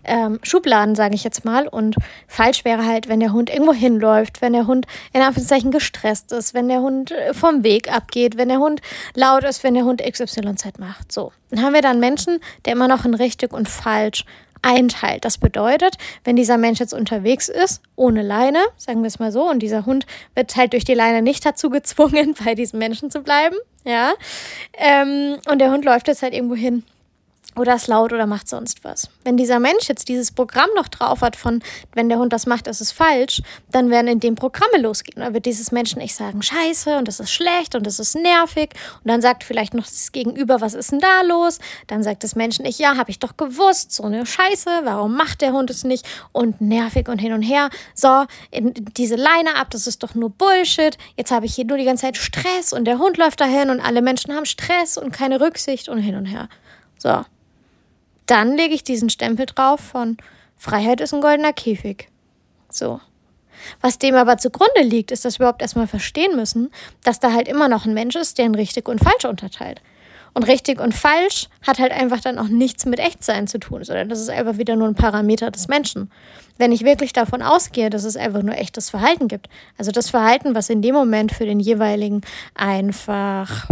ähm, 0.05 0.39
Schubladen, 0.43 0.95
sage 0.95 1.15
ich 1.15 1.25
jetzt 1.25 1.45
mal. 1.45 1.69
Und 1.69 1.97
falsch 2.27 2.65
wäre 2.65 2.87
halt, 2.87 3.09
wenn 3.09 3.21
der 3.21 3.33
Hund 3.33 3.51
irgendwo 3.51 3.73
hinläuft, 3.73 4.41
wenn 4.41 4.53
der 4.53 4.67
Hund 4.67 4.87
in 5.13 5.23
Anführungszeichen 5.23 5.71
gestresst 5.71 6.33
ist, 6.33 6.55
wenn 6.55 6.69
der 6.69 6.81
Hund 6.81 7.11
äh, 7.11 7.35
vom 7.35 7.63
Weg 7.65 7.93
abgeht, 7.93 8.37
wenn 8.37 8.49
der 8.49 8.59
Hund 8.59 8.81
laut 9.15 9.45
ist, 9.45 9.63
wenn 9.65 9.75
der 9.75 9.85
Hund 9.85 10.03
XYZ 10.03 10.79
macht. 10.79 11.13
So. 11.13 11.33
Dann 11.51 11.63
haben 11.63 11.75
wir 11.75 11.83
dann 11.83 12.01
Menschen, 12.01 12.41
der 12.65 12.75
immer 12.75 12.89
noch 12.89 13.05
in 13.05 13.15
richtig 13.15 13.53
und 13.53 13.69
falsch 13.69 14.25
einteilt. 14.63 15.25
Das 15.25 15.39
bedeutet, 15.39 15.97
wenn 16.25 16.37
dieser 16.37 16.59
Mensch 16.59 16.81
jetzt 16.81 16.95
unterwegs 16.95 17.49
ist, 17.49 17.83
ohne 17.97 18.23
Leine, 18.23 18.59
sagen 18.77 19.03
wir 19.03 19.09
es 19.09 19.19
mal 19.19 19.33
so, 19.33 19.49
und 19.49 19.61
dieser 19.61 19.87
Hund 19.87 20.07
wird 20.35 20.57
halt 20.57 20.73
durch 20.73 20.85
die 20.85 20.95
Leine 20.95 21.23
nicht 21.23 21.45
dazu 21.45 21.71
gezwungen, 21.71 22.35
bei 22.45 22.55
diesem 22.55 22.79
Menschen 22.79 23.11
zu 23.11 23.21
bleiben, 23.21 23.57
ja, 23.85 24.13
ähm, 24.75 25.39
und 25.51 25.61
der 25.61 25.71
Hund 25.71 25.85
läuft 25.85 26.09
jetzt 26.09 26.23
halt 26.23 26.35
irgendwo 26.35 26.55
hin 26.57 26.85
oder 27.59 27.75
ist 27.75 27.89
laut 27.89 28.13
oder 28.13 28.27
macht 28.27 28.49
sonst 28.49 28.85
was. 28.85 29.09
Wenn 29.25 29.37
dieser 29.37 29.59
Mensch 29.59 29.89
jetzt 29.89 30.09
dieses 30.09 30.33
Programm 30.33 30.69
noch 30.77 30.89
drauf 30.89 31.21
hat 31.21 31.37
von, 31.37 31.63
wenn 31.95 32.09
der 32.09 32.19
Hund 32.19 32.33
das 32.33 32.47
macht, 32.47 32.67
ist 32.67 32.81
es 32.81 32.93
falsch, 32.93 33.43
dann 33.71 33.91
werden 33.91 34.09
in 34.09 34.21
dem 34.21 34.35
Programme 34.35 34.79
losgehen. 34.79 35.23
Da 35.23 35.33
wird 35.35 35.47
dieses 35.47 35.73
Menschen 35.73 35.99
nicht 35.99 36.15
sagen, 36.15 36.43
scheiße 36.43 36.99
und 36.99 37.09
das 37.09 37.21
ist 37.21 37.31
schlecht 37.31 37.75
und 37.75 37.87
das 37.87 37.99
ist 37.99 38.15
nervig. 38.15 38.71
Und 39.03 39.11
dann 39.11 39.21
sagt 39.21 39.45
vielleicht 39.45 39.75
noch 39.75 39.85
das 39.85 40.13
Gegenüber, 40.13 40.61
was 40.61 40.75
ist 40.75 40.93
denn 40.93 41.01
da 41.01 41.23
los? 41.23 41.59
Dann 41.87 42.03
sagt 42.03 42.25
das 42.25 42.35
Menschen 42.37 42.65
nicht, 42.65 42.79
ja, 42.79 42.97
habe 42.97 43.11
ich 43.11 43.19
doch 43.19 43.37
gewusst, 43.37 43.93
so 43.93 44.05
eine 44.05 44.25
Scheiße, 44.25 44.71
warum 44.85 45.15
macht 45.17 45.41
der 45.41 45.53
Hund 45.53 45.71
es 45.71 45.85
nicht? 45.85 46.07
Und 46.33 46.61
nervig 46.61 47.09
und 47.09 47.19
hin 47.19 47.33
und 47.33 47.43
her. 47.43 47.71
So, 47.95 48.25
diese 48.53 49.17
Leine 49.17 49.57
ab, 49.57 49.71
das 49.71 49.87
ist 49.87 50.03
doch 50.03 50.15
nur 50.15 50.31
Bullshit. 50.31 50.97
Jetzt 51.17 51.31
habe 51.31 51.47
ich 51.47 51.55
hier 51.55 51.65
nur 51.65 51.79
die 51.79 51.85
ganze 51.85 52.03
Zeit 52.03 52.17
Stress 52.17 52.73
und 52.73 52.85
der 52.85 52.99
Hund 52.99 53.17
läuft 53.17 53.41
dahin 53.41 53.71
und 53.71 53.81
alle 53.81 54.03
Menschen 54.03 54.35
haben 54.35 54.47
Stress 54.47 54.99
und 54.99 55.13
keine 55.13 55.41
Rücksicht 55.41 55.89
und 55.89 55.99
hin 55.99 56.15
und 56.15 56.27
her. 56.27 56.49
So 56.99 57.25
dann 58.29 58.57
lege 58.57 58.75
ich 58.75 58.85
diesen 58.85 59.11
Stempel 59.11 59.47
drauf 59.47 59.81
von 59.81 60.17
Freiheit 60.57 61.01
ist 61.01 61.15
ein 61.15 61.21
goldener 61.21 61.53
Käfig. 61.53 62.09
So. 62.71 63.01
Was 63.81 63.99
dem 63.99 64.15
aber 64.15 64.39
zugrunde 64.39 64.83
liegt, 64.83 65.11
ist, 65.11 65.25
dass 65.25 65.39
wir 65.39 65.45
überhaupt 65.45 65.63
erstmal 65.63 65.87
verstehen 65.87 66.37
müssen, 66.37 66.71
dass 67.03 67.21
da 67.21 67.33
halt 67.33 67.49
immer 67.49 67.69
noch 67.69 67.87
ein 67.87 67.95
Mensch 67.95 68.17
ist, 68.17 68.39
der 68.39 68.45
ein 68.45 68.55
richtig 68.55 68.89
und 68.89 69.03
falsch 69.03 69.25
unterteilt. 69.25 69.81
Und 70.35 70.47
richtig 70.47 70.81
und 70.81 70.95
falsch 70.95 71.49
hat 71.67 71.79
halt 71.79 71.91
einfach 71.91 72.21
dann 72.21 72.39
auch 72.39 72.49
nichts 72.49 72.87
mit 72.87 73.01
Echtsein 73.01 73.49
zu 73.49 73.59
tun, 73.59 73.83
sondern 73.83 74.09
das 74.09 74.21
ist 74.21 74.31
einfach 74.31 74.59
wieder 74.59 74.77
nur 74.77 74.87
ein 74.87 74.95
Parameter 74.95 75.51
des 75.51 75.69
Menschen. 75.69 76.13
Wenn 76.59 76.71
ich 76.71 76.85
wirklich 76.85 77.13
davon 77.13 77.43
ausgehe, 77.43 77.91
dass 77.91 78.05
es 78.05 78.17
einfach 78.17 78.43
nur 78.43 78.57
echtes 78.57 78.91
Verhalten 78.91 79.27
gibt, 79.27 79.49
also 79.79 79.91
das 79.91 80.11
Verhalten, 80.11 80.55
was 80.55 80.71
in 80.71 80.83
dem 80.83 80.95
Moment 80.95 81.33
für 81.33 81.47
den 81.47 81.61
jeweiligen 81.61 82.21
einfach 82.55 83.67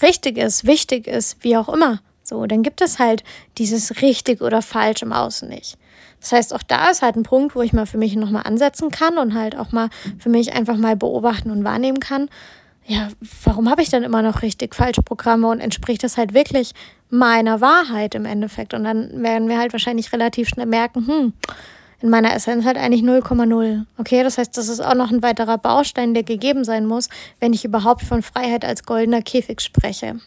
richtig 0.00 0.38
ist, 0.38 0.64
wichtig 0.64 1.06
ist, 1.06 1.42
wie 1.42 1.56
auch 1.56 1.68
immer, 1.68 2.00
so, 2.24 2.46
dann 2.46 2.62
gibt 2.62 2.80
es 2.80 2.98
halt 2.98 3.22
dieses 3.58 4.00
richtig 4.02 4.40
oder 4.40 4.62
falsch 4.62 5.02
im 5.02 5.12
Außen 5.12 5.48
nicht. 5.48 5.76
Das 6.20 6.32
heißt, 6.32 6.54
auch 6.54 6.62
da 6.62 6.88
ist 6.88 7.02
halt 7.02 7.16
ein 7.16 7.22
Punkt, 7.22 7.54
wo 7.54 7.60
ich 7.60 7.74
mal 7.74 7.84
für 7.84 7.98
mich 7.98 8.16
nochmal 8.16 8.44
ansetzen 8.46 8.90
kann 8.90 9.18
und 9.18 9.34
halt 9.34 9.58
auch 9.58 9.72
mal 9.72 9.90
für 10.18 10.30
mich 10.30 10.54
einfach 10.54 10.78
mal 10.78 10.96
beobachten 10.96 11.50
und 11.50 11.64
wahrnehmen 11.64 12.00
kann. 12.00 12.30
Ja, 12.86 13.08
warum 13.44 13.68
habe 13.68 13.82
ich 13.82 13.90
dann 13.90 14.02
immer 14.02 14.22
noch 14.22 14.40
richtig 14.40 14.74
falsche 14.74 15.02
Programme 15.02 15.48
und 15.48 15.60
entspricht 15.60 16.02
das 16.02 16.16
halt 16.16 16.32
wirklich 16.32 16.72
meiner 17.10 17.60
Wahrheit 17.60 18.14
im 18.14 18.24
Endeffekt? 18.24 18.72
Und 18.72 18.84
dann 18.84 19.22
werden 19.22 19.48
wir 19.50 19.58
halt 19.58 19.72
wahrscheinlich 19.72 20.14
relativ 20.14 20.48
schnell 20.48 20.66
merken, 20.66 21.06
hm, 21.06 21.32
in 22.00 22.08
meiner 22.08 22.34
Essenz 22.34 22.64
halt 22.64 22.78
eigentlich 22.78 23.02
0,0. 23.02 23.84
Okay, 23.98 24.22
das 24.22 24.38
heißt, 24.38 24.56
das 24.56 24.68
ist 24.68 24.80
auch 24.80 24.94
noch 24.94 25.10
ein 25.10 25.22
weiterer 25.22 25.58
Baustein, 25.58 26.14
der 26.14 26.22
gegeben 26.22 26.64
sein 26.64 26.86
muss, 26.86 27.10
wenn 27.38 27.52
ich 27.52 27.66
überhaupt 27.66 28.02
von 28.02 28.22
Freiheit 28.22 28.64
als 28.64 28.84
goldener 28.84 29.20
Käfig 29.20 29.60
spreche. 29.60 30.20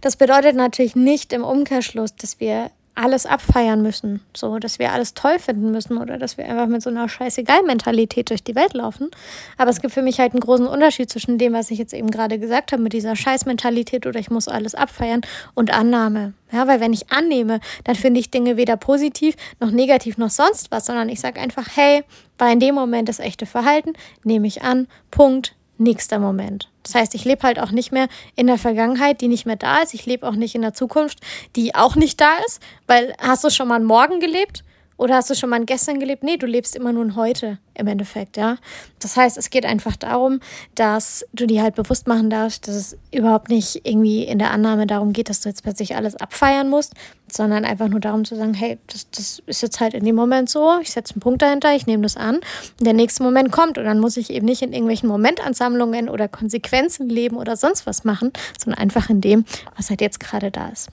Das 0.00 0.16
bedeutet 0.16 0.56
natürlich 0.56 0.96
nicht 0.96 1.32
im 1.32 1.44
Umkehrschluss, 1.44 2.14
dass 2.16 2.40
wir 2.40 2.70
alles 2.98 3.26
abfeiern 3.26 3.80
müssen, 3.80 4.20
so, 4.36 4.58
dass 4.58 4.80
wir 4.80 4.92
alles 4.92 5.14
toll 5.14 5.38
finden 5.38 5.70
müssen 5.70 5.98
oder 5.98 6.18
dass 6.18 6.36
wir 6.36 6.46
einfach 6.46 6.66
mit 6.66 6.82
so 6.82 6.90
einer 6.90 7.08
Scheißegal-Mentalität 7.08 8.28
durch 8.28 8.42
die 8.42 8.56
Welt 8.56 8.74
laufen. 8.74 9.10
Aber 9.56 9.70
es 9.70 9.80
gibt 9.80 9.94
für 9.94 10.02
mich 10.02 10.18
halt 10.18 10.32
einen 10.32 10.40
großen 10.40 10.66
Unterschied 10.66 11.08
zwischen 11.08 11.38
dem, 11.38 11.52
was 11.52 11.70
ich 11.70 11.78
jetzt 11.78 11.94
eben 11.94 12.10
gerade 12.10 12.40
gesagt 12.40 12.72
habe, 12.72 12.82
mit 12.82 12.92
dieser 12.92 13.14
Scheißmentalität 13.14 14.04
oder 14.06 14.18
ich 14.18 14.30
muss 14.30 14.48
alles 14.48 14.74
abfeiern 14.74 15.20
und 15.54 15.72
Annahme. 15.72 16.34
Ja, 16.50 16.66
weil 16.66 16.80
wenn 16.80 16.92
ich 16.92 17.12
annehme, 17.12 17.60
dann 17.84 17.94
finde 17.94 18.18
ich 18.18 18.32
Dinge 18.32 18.56
weder 18.56 18.76
positiv 18.76 19.36
noch 19.60 19.70
negativ 19.70 20.18
noch 20.18 20.30
sonst 20.30 20.72
was, 20.72 20.86
sondern 20.86 21.08
ich 21.08 21.20
sage 21.20 21.40
einfach, 21.40 21.68
hey, 21.76 22.02
war 22.36 22.50
in 22.50 22.58
dem 22.58 22.74
Moment 22.74 23.08
das 23.08 23.20
echte 23.20 23.46
Verhalten, 23.46 23.92
nehme 24.24 24.48
ich 24.48 24.62
an, 24.62 24.88
Punkt, 25.10 25.54
nächster 25.78 26.18
Moment. 26.18 26.70
Das 26.82 26.94
heißt, 26.94 27.14
ich 27.14 27.24
lebe 27.24 27.42
halt 27.42 27.58
auch 27.58 27.70
nicht 27.70 27.92
mehr 27.92 28.08
in 28.34 28.46
der 28.46 28.58
Vergangenheit, 28.58 29.20
die 29.20 29.28
nicht 29.28 29.46
mehr 29.46 29.56
da 29.56 29.78
ist. 29.78 29.94
Ich 29.94 30.06
lebe 30.06 30.26
auch 30.26 30.34
nicht 30.34 30.54
in 30.54 30.62
der 30.62 30.74
Zukunft, 30.74 31.20
die 31.56 31.74
auch 31.74 31.96
nicht 31.96 32.20
da 32.20 32.30
ist. 32.46 32.62
Weil 32.86 33.14
hast 33.18 33.44
du 33.44 33.50
schon 33.50 33.68
mal 33.68 33.80
morgen 33.80 34.20
gelebt? 34.20 34.64
Oder 34.98 35.14
hast 35.14 35.30
du 35.30 35.34
schon 35.34 35.50
mal 35.50 35.64
gestern 35.64 36.00
gelebt? 36.00 36.24
Nee, 36.24 36.36
du 36.36 36.46
lebst 36.46 36.74
immer 36.74 36.92
nur 36.92 37.04
ein 37.04 37.14
Heute 37.14 37.58
im 37.74 37.86
Endeffekt, 37.86 38.36
ja. 38.36 38.56
Das 38.98 39.16
heißt, 39.16 39.38
es 39.38 39.48
geht 39.48 39.64
einfach 39.64 39.94
darum, 39.94 40.40
dass 40.74 41.24
du 41.32 41.46
dir 41.46 41.62
halt 41.62 41.76
bewusst 41.76 42.08
machen 42.08 42.30
darfst, 42.30 42.66
dass 42.66 42.74
es 42.74 42.98
überhaupt 43.12 43.48
nicht 43.48 43.86
irgendwie 43.86 44.24
in 44.24 44.40
der 44.40 44.50
Annahme 44.50 44.88
darum 44.88 45.12
geht, 45.12 45.28
dass 45.28 45.40
du 45.40 45.48
jetzt 45.48 45.62
plötzlich 45.62 45.94
alles 45.94 46.16
abfeiern 46.16 46.68
musst, 46.68 46.94
sondern 47.30 47.64
einfach 47.64 47.86
nur 47.86 48.00
darum 48.00 48.24
zu 48.24 48.34
sagen, 48.34 48.54
hey, 48.54 48.78
das, 48.88 49.08
das 49.10 49.40
ist 49.46 49.62
jetzt 49.62 49.78
halt 49.78 49.94
in 49.94 50.04
dem 50.04 50.16
Moment 50.16 50.50
so, 50.50 50.80
ich 50.82 50.90
setze 50.90 51.14
einen 51.14 51.20
Punkt 51.20 51.42
dahinter, 51.42 51.76
ich 51.76 51.86
nehme 51.86 52.02
das 52.02 52.16
an 52.16 52.36
und 52.78 52.84
der 52.84 52.94
nächste 52.94 53.22
Moment 53.22 53.52
kommt 53.52 53.78
und 53.78 53.84
dann 53.84 54.00
muss 54.00 54.16
ich 54.16 54.30
eben 54.30 54.46
nicht 54.46 54.62
in 54.62 54.72
irgendwelchen 54.72 55.08
Momentansammlungen 55.08 56.08
oder 56.08 56.26
Konsequenzen 56.26 57.08
leben 57.08 57.36
oder 57.36 57.56
sonst 57.56 57.86
was 57.86 58.02
machen, 58.02 58.32
sondern 58.58 58.80
einfach 58.80 59.10
in 59.10 59.20
dem, 59.20 59.44
was 59.76 59.90
halt 59.90 60.00
jetzt 60.00 60.18
gerade 60.18 60.50
da 60.50 60.70
ist. 60.70 60.88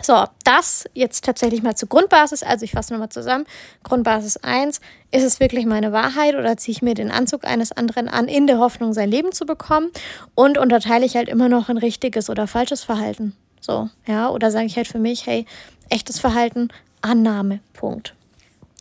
So, 0.00 0.24
das 0.44 0.84
jetzt 0.94 1.24
tatsächlich 1.24 1.62
mal 1.62 1.74
zur 1.74 1.88
Grundbasis. 1.88 2.42
Also 2.42 2.64
ich 2.64 2.72
fasse 2.72 2.92
nochmal 2.92 3.08
zusammen. 3.08 3.46
Grundbasis 3.82 4.36
1, 4.36 4.80
ist 5.10 5.24
es 5.24 5.40
wirklich 5.40 5.66
meine 5.66 5.92
Wahrheit 5.92 6.34
oder 6.34 6.56
ziehe 6.56 6.72
ich 6.72 6.82
mir 6.82 6.94
den 6.94 7.10
Anzug 7.10 7.44
eines 7.44 7.72
anderen 7.72 8.08
an, 8.08 8.28
in 8.28 8.46
der 8.46 8.58
Hoffnung, 8.58 8.92
sein 8.92 9.10
Leben 9.10 9.32
zu 9.32 9.44
bekommen? 9.44 9.90
Und 10.34 10.56
unterteile 10.56 11.04
ich 11.04 11.16
halt 11.16 11.28
immer 11.28 11.48
noch 11.48 11.68
ein 11.68 11.78
richtiges 11.78 12.30
oder 12.30 12.46
falsches 12.46 12.84
Verhalten. 12.84 13.34
So, 13.60 13.90
ja, 14.06 14.28
oder 14.30 14.50
sage 14.50 14.66
ich 14.66 14.76
halt 14.76 14.86
für 14.86 15.00
mich, 15.00 15.26
hey, 15.26 15.46
echtes 15.88 16.20
Verhalten, 16.20 16.68
Annahme. 17.02 17.60
Punkt. 17.72 18.14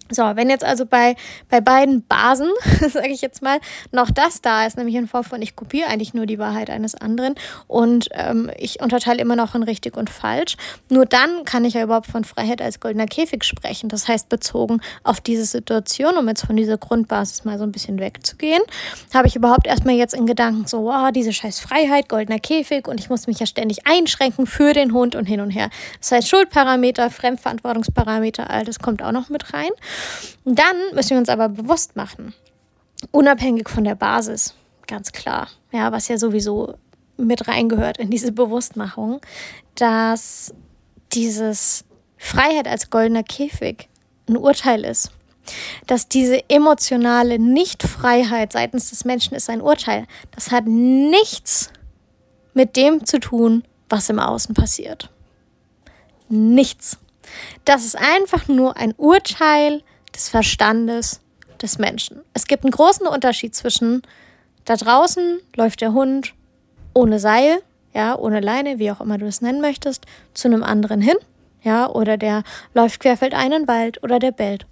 So, 0.10 0.24
wenn 0.36 0.50
jetzt 0.50 0.64
also 0.64 0.86
bei, 0.86 1.16
bei 1.50 1.62
beiden 1.62 2.06
Basen, 2.08 2.50
sage 2.90 3.10
ich 3.10 3.22
jetzt 3.22 3.42
mal, 3.42 3.60
noch 3.92 4.10
das 4.12 4.42
da 4.42 4.66
ist, 4.66 4.78
nämlich 4.78 4.96
in 4.96 5.08
Form 5.08 5.24
von 5.24 5.42
ich 5.42 5.56
kopiere 5.56 5.90
eigentlich 5.90 6.14
nur 6.14 6.26
die 6.26 6.40
Wahrheit 6.40 6.70
eines 6.70 6.96
anderen 6.96 7.36
und 7.68 8.10
ähm, 8.12 8.50
ich 8.58 8.82
unterteile 8.82 9.22
immer 9.22 9.36
noch 9.36 9.56
in 9.56 9.64
richtig 9.64 9.98
und 9.98 10.10
falsch, 10.10 10.58
nur 10.90 11.06
dann 11.06 11.44
kann 11.46 11.66
ich 11.66 11.74
ja 11.74 11.84
überhaupt 11.84 12.08
von 12.08 12.24
Freiheit 12.24 12.62
als 12.62 12.80
goldener 12.80 13.06
Käfig 13.06 13.44
sprechen. 13.44 13.90
Das 13.90 14.08
heißt, 14.08 14.30
bezogen 14.30 14.82
auf 15.04 15.20
diese 15.22 15.46
Situation, 15.46 16.18
um 16.18 16.28
jetzt 16.28 16.46
von 16.46 16.56
dieser 16.56 16.78
Grundbasis 16.78 17.46
mal 17.46 17.58
so 17.58 17.64
ein 17.64 17.72
bisschen 17.72 18.00
wegzugehen, 18.00 18.62
habe 19.14 19.28
ich 19.28 19.36
überhaupt 19.36 19.68
erstmal 19.68 19.96
jetzt 19.96 20.14
in 20.14 20.26
Gedanken 20.26 20.68
so, 20.68 20.84
wow, 20.84 21.12
diese 21.12 21.34
scheiß 21.34 21.60
Freiheit, 21.60 22.10
goldener 22.10 22.40
Käfig 22.40 22.88
und 22.88 23.00
ich 23.00 23.10
muss 23.10 23.28
mich 23.28 23.40
ja 23.40 23.46
ständig 23.46 23.86
einschränken 23.86 24.48
für 24.48 24.74
den 24.74 24.94
Hund 24.94 25.16
und 25.16 25.26
hin 25.26 25.42
und 25.42 25.52
her. 25.52 25.70
Das 26.00 26.12
heißt, 26.12 26.30
Schuldparameter, 26.30 27.10
Fremdverantwortungsparameter, 27.10 28.50
all 28.50 28.64
das 28.64 28.80
kommt 28.80 29.02
auch 29.02 29.12
noch 29.12 29.30
mit 29.30 29.54
rein. 29.54 29.70
Dann 30.46 30.76
müssen 30.94 31.12
wir 31.12 31.18
uns 31.18 31.30
aber 31.30 31.50
bewusst 31.50 31.96
machen, 31.96 32.34
unabhängig 33.12 33.70
von 33.70 33.84
der 33.84 33.96
Basis, 33.96 34.56
ganz 34.88 35.12
klar, 35.12 35.50
ja, 35.72 35.92
was 35.92 36.08
ja 36.08 36.18
sowieso 36.18 36.76
mit 37.18 37.48
reingehört 37.48 37.98
in 37.98 38.10
diese 38.10 38.32
Bewusstmachung, 38.32 39.22
dass 39.76 40.54
dieses 41.14 41.84
Freiheit 42.18 42.68
als 42.68 42.90
goldener 42.90 43.24
Käfig 43.24 43.90
ein 44.28 44.38
Urteil 44.38 44.84
ist. 44.84 45.12
Dass 45.86 46.10
diese 46.10 46.50
emotionale 46.50 47.40
Nichtfreiheit 47.40 48.52
seitens 48.52 48.90
des 48.90 49.06
Menschen 49.06 49.34
ist 49.36 49.50
ein 49.50 49.62
Urteil. 49.62 50.06
Das 50.32 50.52
hat 50.52 50.66
nichts 50.68 51.72
mit 52.54 52.76
dem 52.76 53.06
zu 53.06 53.20
tun, 53.20 53.64
was 53.88 54.10
im 54.10 54.20
Außen 54.20 54.54
passiert. 54.54 55.10
Nichts. 56.28 56.98
Das 57.66 57.86
ist 57.86 57.98
einfach 57.98 58.48
nur 58.48 58.78
ein 58.78 58.94
Urteil 58.98 59.84
des 60.16 60.30
Verstandes 60.30 61.22
des 61.62 61.78
Menschen. 61.78 62.22
Es 62.34 62.48
gibt 62.48 62.64
einen 62.64 62.72
großen 62.72 63.08
Unterschied 63.08 63.56
zwischen 63.56 64.02
da 64.66 64.76
draußen 64.76 65.40
läuft 65.56 65.80
der 65.80 65.94
Hund 65.94 66.34
ohne 66.94 67.20
Seil, 67.20 67.60
ja, 67.94 68.18
ohne 68.18 68.42
Leine, 68.42 68.80
wie 68.80 68.92
auch 68.92 69.00
immer 69.00 69.18
du 69.18 69.26
es 69.26 69.40
nennen 69.40 69.62
möchtest, 69.62 70.06
zu 70.34 70.50
einem 70.50 70.62
anderen 70.62 71.00
hin, 71.00 71.16
ja, 71.64 71.90
oder 71.90 72.18
der 72.18 72.44
läuft 72.74 73.00
querfeld 73.00 73.34
einen 73.34 73.68
Wald 73.68 74.04
oder 74.04 74.20
der 74.20 74.32
bellt. 74.32 74.66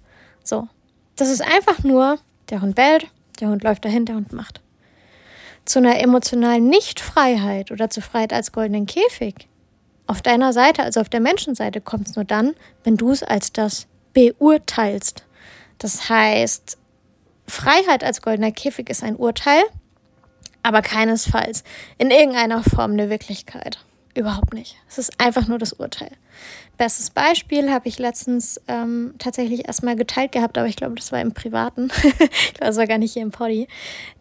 So. 0.44 0.68
Das 1.16 1.30
ist 1.30 1.40
einfach 1.40 1.82
nur, 1.82 2.18
der 2.50 2.60
Hund 2.60 2.74
bellt, 2.74 3.06
der 3.40 3.48
Hund 3.48 3.64
läuft 3.64 3.86
dahin, 3.86 4.04
der 4.04 4.16
Hund 4.16 4.34
macht. 4.34 4.60
Zu 5.64 5.78
einer 5.78 5.98
emotionalen 5.98 6.68
Nichtfreiheit 6.68 7.70
oder 7.70 7.88
zu 7.88 8.02
Freiheit 8.02 8.34
als 8.34 8.52
goldenen 8.52 8.84
Käfig 8.84 9.48
auf 10.06 10.22
deiner 10.22 10.52
Seite, 10.52 10.82
also 10.82 11.00
auf 11.00 11.08
der 11.08 11.20
Menschenseite, 11.20 11.80
kommt 11.80 12.08
es 12.08 12.16
nur 12.16 12.24
dann, 12.24 12.54
wenn 12.84 12.96
du 12.96 13.10
es 13.10 13.22
als 13.22 13.52
das 13.52 13.86
beurteilst. 14.12 15.24
Das 15.78 16.08
heißt, 16.08 16.78
Freiheit 17.46 18.02
als 18.02 18.22
goldener 18.22 18.52
Käfig 18.52 18.88
ist 18.88 19.02
ein 19.02 19.16
Urteil, 19.16 19.62
aber 20.62 20.82
keinesfalls 20.82 21.64
in 21.98 22.10
irgendeiner 22.10 22.62
Form 22.62 22.92
eine 22.92 23.10
Wirklichkeit. 23.10 23.78
Überhaupt 24.14 24.54
nicht. 24.54 24.76
Es 24.88 24.96
ist 24.96 25.20
einfach 25.20 25.46
nur 25.46 25.58
das 25.58 25.74
Urteil. 25.74 26.10
Bestes 26.78 27.10
Beispiel 27.10 27.70
habe 27.70 27.88
ich 27.88 27.98
letztens 27.98 28.60
ähm, 28.66 29.14
tatsächlich 29.18 29.66
erstmal 29.66 29.96
geteilt 29.96 30.32
gehabt, 30.32 30.56
aber 30.56 30.66
ich 30.66 30.76
glaube, 30.76 30.94
das 30.94 31.12
war 31.12 31.20
im 31.20 31.32
Privaten. 31.32 31.90
das 32.60 32.76
war 32.76 32.86
gar 32.86 32.98
nicht 32.98 33.12
hier 33.12 33.22
im 33.22 33.30
Poddy. 33.30 33.68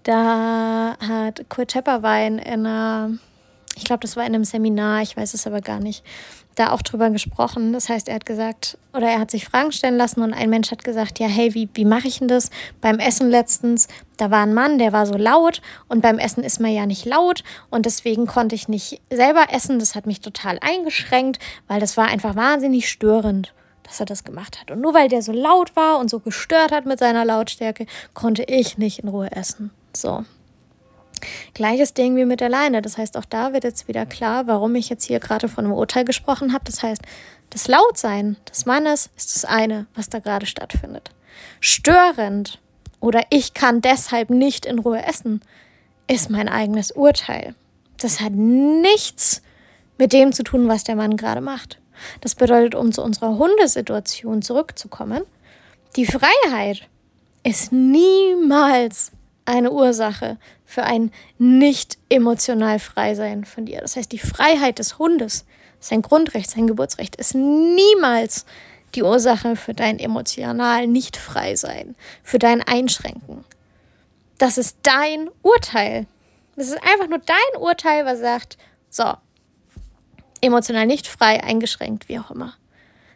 Da 0.03 0.97
hat 0.99 1.49
Kurt 1.49 1.69
Tepperwein 1.69 2.39
in 2.39 2.65
einer 2.65 3.11
ich 3.75 3.83
glaube, 3.83 4.01
das 4.01 4.15
war 4.15 4.25
in 4.25 4.33
einem 4.33 4.43
Seminar, 4.43 5.01
ich 5.01 5.15
weiß 5.15 5.33
es 5.33 5.45
aber 5.45 5.61
gar 5.61 5.79
nicht, 5.79 6.03
da 6.55 6.71
auch 6.71 6.81
drüber 6.81 7.09
gesprochen. 7.09 7.73
Das 7.73 7.89
heißt, 7.89 8.07
er 8.07 8.15
hat 8.15 8.25
gesagt, 8.25 8.77
oder 8.93 9.07
er 9.07 9.19
hat 9.19 9.31
sich 9.31 9.45
Fragen 9.45 9.71
stellen 9.71 9.97
lassen 9.97 10.21
und 10.21 10.33
ein 10.33 10.49
Mensch 10.49 10.71
hat 10.71 10.83
gesagt, 10.83 11.19
ja, 11.19 11.27
hey, 11.27 11.53
wie, 11.53 11.69
wie 11.73 11.85
mache 11.85 12.07
ich 12.07 12.19
denn 12.19 12.27
das? 12.27 12.49
Beim 12.81 12.99
Essen 12.99 13.29
letztens, 13.29 13.87
da 14.17 14.31
war 14.31 14.43
ein 14.43 14.53
Mann, 14.53 14.79
der 14.79 14.93
war 14.93 15.05
so 15.05 15.17
laut 15.17 15.61
und 15.89 16.01
beim 16.01 16.17
Essen 16.17 16.43
ist 16.43 16.61
man 16.61 16.71
ja 16.71 16.85
nicht 16.85 17.05
laut 17.05 17.43
und 17.69 17.85
deswegen 17.85 18.25
konnte 18.25 18.55
ich 18.55 18.67
nicht 18.67 19.01
selber 19.09 19.47
essen. 19.51 19.79
Das 19.79 19.95
hat 19.95 20.05
mich 20.05 20.21
total 20.21 20.57
eingeschränkt, 20.61 21.39
weil 21.67 21.79
das 21.79 21.97
war 21.97 22.07
einfach 22.07 22.35
wahnsinnig 22.35 22.89
störend 22.89 23.53
dass 23.83 23.99
er 23.99 24.07
das 24.07 24.23
gemacht 24.23 24.59
hat. 24.59 24.71
Und 24.71 24.81
nur 24.81 24.95
weil 24.95 25.09
der 25.09 25.21
so 25.21 25.31
laut 25.31 25.75
war 25.75 25.99
und 25.99 26.09
so 26.09 26.19
gestört 26.19 26.71
hat 26.71 26.87
mit 26.87 26.97
seiner 26.97 27.23
Lautstärke, 27.23 27.85
konnte 28.15 28.41
ich 28.41 28.79
nicht 28.79 28.97
in 28.97 29.09
Ruhe 29.09 29.31
essen. 29.31 29.69
So. 29.95 30.25
Gleiches 31.53 31.93
Ding 31.93 32.15
wie 32.15 32.25
mit 32.25 32.39
der 32.39 32.49
Leine. 32.49 32.81
Das 32.81 32.97
heißt, 32.97 33.17
auch 33.17 33.25
da 33.25 33.53
wird 33.53 33.63
jetzt 33.63 33.87
wieder 33.87 34.05
klar, 34.05 34.47
warum 34.47 34.75
ich 34.75 34.89
jetzt 34.89 35.05
hier 35.05 35.19
gerade 35.19 35.47
von 35.47 35.65
einem 35.65 35.73
Urteil 35.73 36.05
gesprochen 36.05 36.53
habe. 36.53 36.65
Das 36.65 36.83
heißt, 36.83 37.01
das 37.49 37.67
Lautsein 37.67 38.37
des 38.49 38.65
Mannes 38.65 39.09
ist 39.15 39.35
das 39.35 39.45
eine, 39.45 39.87
was 39.95 40.09
da 40.09 40.19
gerade 40.19 40.45
stattfindet. 40.45 41.11
Störend 41.59 42.59
oder 42.99 43.23
ich 43.29 43.53
kann 43.53 43.81
deshalb 43.81 44.29
nicht 44.29 44.65
in 44.65 44.79
Ruhe 44.79 45.03
essen, 45.03 45.41
ist 46.07 46.29
mein 46.29 46.49
eigenes 46.49 46.91
Urteil. 46.91 47.55
Das 47.97 48.19
hat 48.19 48.33
nichts 48.33 49.41
mit 49.97 50.13
dem 50.13 50.33
zu 50.33 50.43
tun, 50.43 50.67
was 50.67 50.83
der 50.83 50.95
Mann 50.95 51.17
gerade 51.17 51.41
macht. 51.41 51.79
Das 52.21 52.35
bedeutet, 52.35 52.75
um 52.75 52.91
zu 52.91 53.01
unserer 53.01 53.37
Hundesituation 53.37 54.41
zurückzukommen, 54.41 55.23
die 55.95 56.05
Freiheit 56.05 56.87
ist 57.43 57.71
niemals 57.71 59.11
eine 59.45 59.71
Ursache 59.71 60.37
für 60.65 60.83
ein 60.83 61.11
nicht 61.37 61.97
emotional 62.09 62.79
Freisein 62.79 63.45
von 63.45 63.65
dir. 63.65 63.81
Das 63.81 63.95
heißt, 63.95 64.11
die 64.11 64.19
Freiheit 64.19 64.79
des 64.79 64.97
Hundes, 64.97 65.45
sein 65.79 66.01
Grundrecht, 66.01 66.49
sein 66.49 66.67
Geburtsrecht, 66.67 67.15
ist 67.15 67.35
niemals 67.35 68.45
die 68.95 69.03
Ursache 69.03 69.55
für 69.55 69.73
dein 69.73 69.99
emotional 69.99 70.87
nicht 70.87 71.17
frei 71.17 71.55
sein, 71.55 71.95
für 72.23 72.39
dein 72.39 72.61
Einschränken. 72.61 73.43
Das 74.37 74.57
ist 74.57 74.77
dein 74.83 75.29
Urteil. 75.41 76.07
Das 76.55 76.67
ist 76.67 76.81
einfach 76.81 77.07
nur 77.07 77.19
dein 77.19 77.61
Urteil, 77.61 78.05
was 78.05 78.19
sagt, 78.19 78.57
so, 78.89 79.13
emotional 80.41 80.85
nicht 80.85 81.07
frei, 81.07 81.43
eingeschränkt, 81.43 82.07
wie 82.09 82.19
auch 82.19 82.31
immer. 82.31 82.53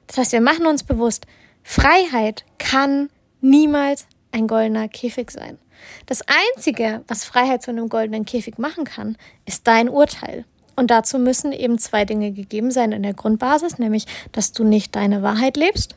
Das 0.08 0.18
heißt, 0.18 0.32
wir 0.32 0.42
machen 0.42 0.68
uns 0.68 0.84
bewusst, 0.84 1.26
Freiheit 1.63 2.46
kann 2.58 3.10
niemals 3.42 4.08
ein 4.32 4.48
goldener 4.48 4.88
Käfig 4.88 5.32
sein. 5.32 5.58
Das 6.06 6.24
Einzige, 6.56 7.04
was 7.08 7.26
Freiheit 7.26 7.62
zu 7.62 7.72
einem 7.72 7.89
goldenen 7.89 8.26
Käfig 8.26 8.58
machen 8.58 8.84
kann, 8.84 9.18
ist 9.46 9.68
dein 9.68 9.89
Urteil. 9.89 10.46
Und 10.80 10.92
dazu 10.92 11.20
müssen 11.20 11.52
eben 11.52 11.78
zwei 11.78 12.06
Dinge 12.06 12.32
gegeben 12.32 12.72
sein 12.72 12.94
in 12.94 13.04
der 13.04 13.13
Grundbasis, 13.13 13.80
nämlich, 13.80 14.06
dass 14.32 14.54
du 14.54 14.63
nicht 14.63 14.96
deine 14.96 15.22
Wahrheit 15.22 15.58
lebst, 15.58 15.96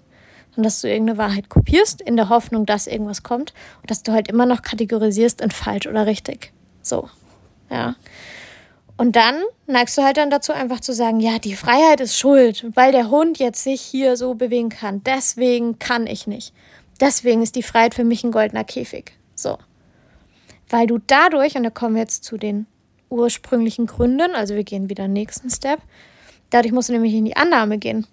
sondern 0.51 0.64
dass 0.64 0.81
du 0.81 0.88
irgendeine 0.88 1.18
Wahrheit 1.18 1.49
kopierst, 1.49 2.01
in 2.01 2.16
der 2.16 2.29
Hoffnung, 2.29 2.66
dass 2.66 2.88
irgendwas 2.88 3.23
kommt 3.23 3.55
und 3.81 3.92
dass 3.92 4.03
du 4.03 4.11
halt 4.11 4.27
immer 4.27 4.45
noch 4.45 4.62
kategorisierst 4.62 5.40
in 5.40 5.53
falsch 5.53 5.87
oder 5.87 6.07
richtig. 6.07 6.53
So, 6.83 7.09
ja. 7.71 7.95
Und 8.97 9.14
dann 9.14 9.37
neigst 9.68 9.97
du 9.97 10.03
halt 10.03 10.16
dann 10.16 10.31
dazu, 10.31 10.53
einfach 10.53 10.81
zu 10.81 10.92
sagen, 10.92 11.21
ja, 11.21 11.38
die 11.38 11.55
Freiheit 11.55 12.01
ist 12.01 12.18
schuld, 12.18 12.66
weil 12.75 12.90
der 12.90 13.09
Hund 13.09 13.38
jetzt 13.38 13.62
sich 13.62 13.81
hier 13.81 14.16
so 14.16 14.35
bewegen 14.35 14.68
kann. 14.68 15.03
Deswegen 15.05 15.79
kann 15.79 16.09
ich 16.09 16.27
nicht. 16.27 16.53
Deswegen 17.01 17.40
ist 17.40 17.55
die 17.55 17.62
Freiheit 17.62 17.95
für 17.95 18.05
mich 18.05 18.25
ein 18.25 18.33
goldener 18.33 18.64
Käfig. 18.64 19.12
So 19.37 19.59
weil 20.72 20.87
du 20.87 20.98
dadurch, 21.06 21.54
und 21.54 21.64
da 21.64 21.70
kommen 21.70 21.94
wir 21.94 22.02
jetzt 22.02 22.24
zu 22.24 22.38
den 22.38 22.66
ursprünglichen 23.11 23.87
Gründen, 23.87 24.35
also 24.35 24.54
wir 24.54 24.64
gehen 24.64 24.88
wieder 24.88 25.06
nächsten 25.06 25.50
Step, 25.50 25.80
dadurch 26.48 26.72
musst 26.72 26.88
du 26.88 26.94
nämlich 26.94 27.12
in 27.12 27.26
die 27.26 27.37
Annahme 27.37 27.76
gehen. 27.76 28.06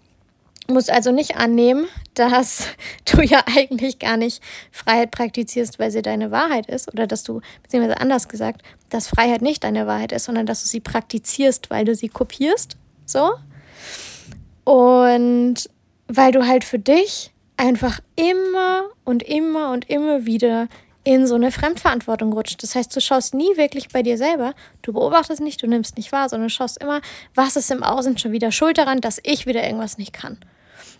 Du 0.68 0.74
musst 0.74 0.92
also 0.92 1.12
nicht 1.12 1.38
annehmen, 1.38 1.88
dass 2.16 2.68
du 3.06 3.22
ja 3.22 3.44
eigentlich 3.48 3.98
gar 3.98 4.18
nicht 4.18 4.44
Freiheit 4.72 5.12
praktizierst, 5.12 5.80
weil 5.80 5.90
sie 5.90 6.02
deine 6.02 6.32
Wahrheit 6.32 6.68
ist, 6.68 6.92
oder 6.92 7.08
dass 7.08 7.24
du, 7.24 7.40
beziehungsweise 7.64 8.00
anders 8.02 8.28
gesagt, 8.28 8.62
dass 8.90 9.08
Freiheit 9.08 9.42
nicht 9.42 9.64
deine 9.64 9.88
Wahrheit 9.88 10.12
ist, 10.12 10.26
sondern 10.26 10.46
dass 10.46 10.62
du 10.62 10.68
sie 10.68 10.82
praktizierst, 10.82 11.70
weil 11.70 11.86
du 11.86 11.96
sie 11.96 12.10
kopierst. 12.10 12.76
So. 13.06 13.32
Und 14.66 15.70
weil 16.08 16.34
du 16.34 16.46
halt 16.46 16.66
für 16.66 16.78
dich 16.78 17.32
einfach 17.56 18.02
immer 18.16 18.84
und 19.06 19.24
immer 19.24 19.72
und 19.72 19.90
immer 19.90 20.26
wieder 20.26 20.68
in 21.10 21.26
so 21.26 21.34
eine 21.34 21.52
Fremdverantwortung 21.52 22.32
rutscht. 22.34 22.62
Das 22.62 22.76
heißt, 22.76 22.96
du 22.96 23.02
schaust 23.02 23.34
nie 23.34 23.58
wirklich 23.58 23.88
bei 23.90 24.04
dir 24.04 24.16
selber, 24.16 24.54
du 24.84 24.94
beobachtest 24.94 25.42
nicht, 25.42 25.60
du 25.64 25.66
nimmst 25.66 25.98
nicht 25.98 26.12
wahr, 26.12 26.30
sondern 26.30 26.52
schaust 26.52 26.80
immer, 26.80 27.02
was 27.34 27.56
ist 27.56 27.72
im 27.72 27.82
Außen 27.82 28.20
schon 28.20 28.32
wieder 28.32 28.52
schuld 28.52 28.78
daran, 28.78 29.02
dass 29.02 29.20
ich 29.24 29.48
wieder 29.48 29.64
irgendwas 29.64 29.98
nicht 29.98 30.14
kann. 30.14 30.38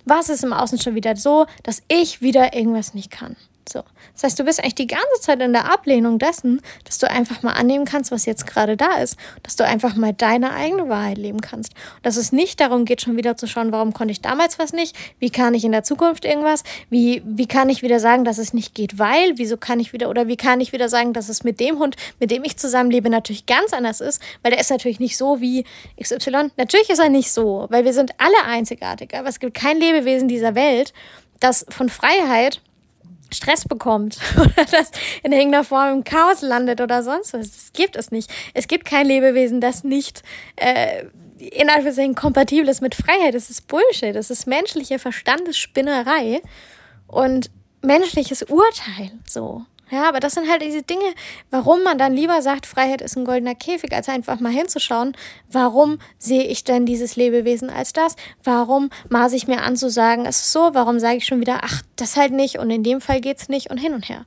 Was 0.06 0.30
ist 0.30 0.44
im 0.44 0.52
Außen 0.52 0.80
schon 0.80 0.96
wieder 0.96 1.16
so, 1.16 1.46
dass 1.62 1.84
ich 1.90 2.24
wieder 2.24 2.56
irgendwas 2.56 2.96
nicht 2.96 3.12
kann. 3.12 3.36
So. 3.72 3.84
Das 4.14 4.24
heißt, 4.24 4.40
du 4.40 4.44
bist 4.44 4.60
eigentlich 4.60 4.76
die 4.76 4.88
ganze 4.88 5.22
Zeit 5.22 5.42
in 5.42 5.54
der 5.54 5.72
Ablehnung 5.72 6.20
dessen, 6.20 6.62
dass 6.86 6.98
du 6.98 7.10
einfach 7.10 7.44
mal 7.44 7.54
annehmen 7.54 7.86
kannst, 7.86 8.12
was 8.12 8.26
jetzt 8.26 8.48
gerade 8.48 8.76
da 8.78 8.98
ist. 8.98 9.18
Dass 9.44 9.56
du 9.56 9.66
einfach 9.66 9.96
mal 9.96 10.14
deine 10.14 10.54
eigene 10.54 10.90
Wahrheit 10.90 11.18
leben 11.18 11.42
kannst. 11.42 11.74
Und 11.74 12.06
dass 12.06 12.18
es 12.18 12.32
nicht 12.32 12.60
darum 12.60 12.86
geht, 12.86 13.02
schon 13.02 13.18
wieder 13.18 13.38
zu 13.38 13.48
schauen, 13.48 13.72
warum 13.72 13.94
konnte 13.94 14.12
ich 14.12 14.22
damals 14.22 14.60
was 14.60 14.74
nicht? 14.74 14.96
Wie 15.20 15.30
kann 15.30 15.54
ich 15.54 15.64
in 15.64 15.72
der 15.72 15.84
Zukunft 15.84 16.26
irgendwas? 16.26 16.64
Wie, 16.90 17.22
wie 17.26 17.48
kann 17.48 17.70
ich 17.70 17.82
wieder 17.82 18.00
sagen, 18.00 18.24
dass 18.24 18.38
es 18.38 18.54
nicht 18.54 18.74
geht, 18.74 18.98
weil? 18.98 19.38
Wieso 19.38 19.58
kann 19.58 19.80
ich 19.80 19.94
wieder, 19.94 20.10
oder 20.10 20.28
wie 20.28 20.38
kann 20.38 20.62
ich 20.62 20.74
wieder 20.74 20.90
sagen, 20.90 21.14
dass 21.14 21.30
es 21.30 21.44
mit 21.44 21.60
dem 21.60 21.80
Hund, 21.80 21.96
mit 22.20 22.32
dem 22.32 22.44
ich 22.44 22.58
zusammenlebe, 22.58 23.10
natürlich 23.10 23.46
ganz 23.46 23.74
anders 23.74 24.02
ist? 24.02 24.22
Weil 24.42 24.52
der 24.52 24.60
ist 24.60 24.72
natürlich 24.72 25.00
nicht 25.00 25.18
so 25.18 25.42
wie 25.42 25.64
XY. 26.02 26.52
Natürlich 26.58 26.90
ist 26.90 27.00
er 27.00 27.10
nicht 27.10 27.32
so, 27.32 27.68
weil 27.70 27.86
wir 27.86 27.94
sind 27.94 28.12
alle 28.18 28.46
einzigartig. 28.46 29.16
Aber 29.16 29.30
es 29.30 29.40
gibt 29.40 29.54
kein 29.56 29.80
Lebewesen 29.80 30.28
dieser 30.28 30.56
Welt, 30.56 30.94
das 31.40 31.66
von 31.70 31.90
Freiheit 31.90 32.62
Stress 33.32 33.66
bekommt 33.66 34.18
oder 34.36 34.66
das 34.72 34.92
in 35.24 35.32
irgendeiner 35.32 35.64
Form 35.64 35.98
im 35.98 36.04
Chaos 36.04 36.42
landet 36.42 36.82
oder 36.82 37.04
sonst 37.04 37.34
was. 37.34 37.52
Das 37.52 37.74
gibt 37.74 37.96
es 37.96 38.12
nicht. 38.12 38.30
Es 38.54 38.68
gibt 38.68 38.86
kein 38.86 39.06
Lebewesen, 39.06 39.62
das 39.62 39.84
nicht 39.84 40.24
äh, 40.56 41.06
in 41.40 41.70
Anführungszeichen 41.70 42.16
kompatibel 42.16 42.68
ist 42.68 42.82
mit 42.82 42.96
Freiheit. 42.96 43.34
Das 43.34 43.50
ist 43.50 43.68
Bullshit. 43.68 44.16
Das 44.16 44.30
ist 44.30 44.46
menschliche 44.46 45.00
Verstandesspinnerei 45.00 46.42
und 47.08 47.50
menschliches 47.82 48.44
Urteil. 48.44 49.12
So. 49.28 49.66
Ja, 49.92 50.08
aber 50.08 50.20
das 50.20 50.34
sind 50.34 50.50
halt 50.50 50.62
diese 50.62 50.84
Dinge, 50.84 51.14
warum 51.50 51.84
man 51.84 51.98
dann 51.98 52.14
lieber 52.14 52.42
sagt, 52.42 52.66
Freiheit 52.66 53.02
ist 53.02 53.18
ein 53.18 53.26
goldener 53.26 53.56
Käfig, 53.56 53.94
als 53.94 54.08
einfach 54.08 54.40
mal 54.40 54.52
hinzuschauen, 54.52 55.16
warum 55.52 56.00
sehe 56.18 56.44
ich 56.44 56.64
denn 56.64 56.86
dieses 56.86 57.16
Lebewesen 57.16 57.70
als 57.70 57.94
das? 57.94 58.16
Warum 58.44 58.90
maße 59.10 59.36
ich 59.36 59.48
mir 59.48 59.64
an 59.64 59.76
zu 59.76 59.90
sagen, 59.90 60.26
es 60.26 60.42
ist 60.42 60.52
so? 60.52 60.72
Warum 60.74 61.00
sage 61.00 61.18
ich 61.18 61.26
schon 61.26 61.42
wieder, 61.42 61.60
ach, 61.64 61.82
das 61.96 62.18
halt 62.18 62.32
nicht 62.32 62.60
und 62.60 62.70
in 62.70 62.84
dem 62.84 63.02
Fall 63.02 63.20
geht's 63.20 63.50
nicht 63.50 63.72
und 63.72 63.78
hin 63.78 63.94
und 63.94 64.10
her? 64.10 64.26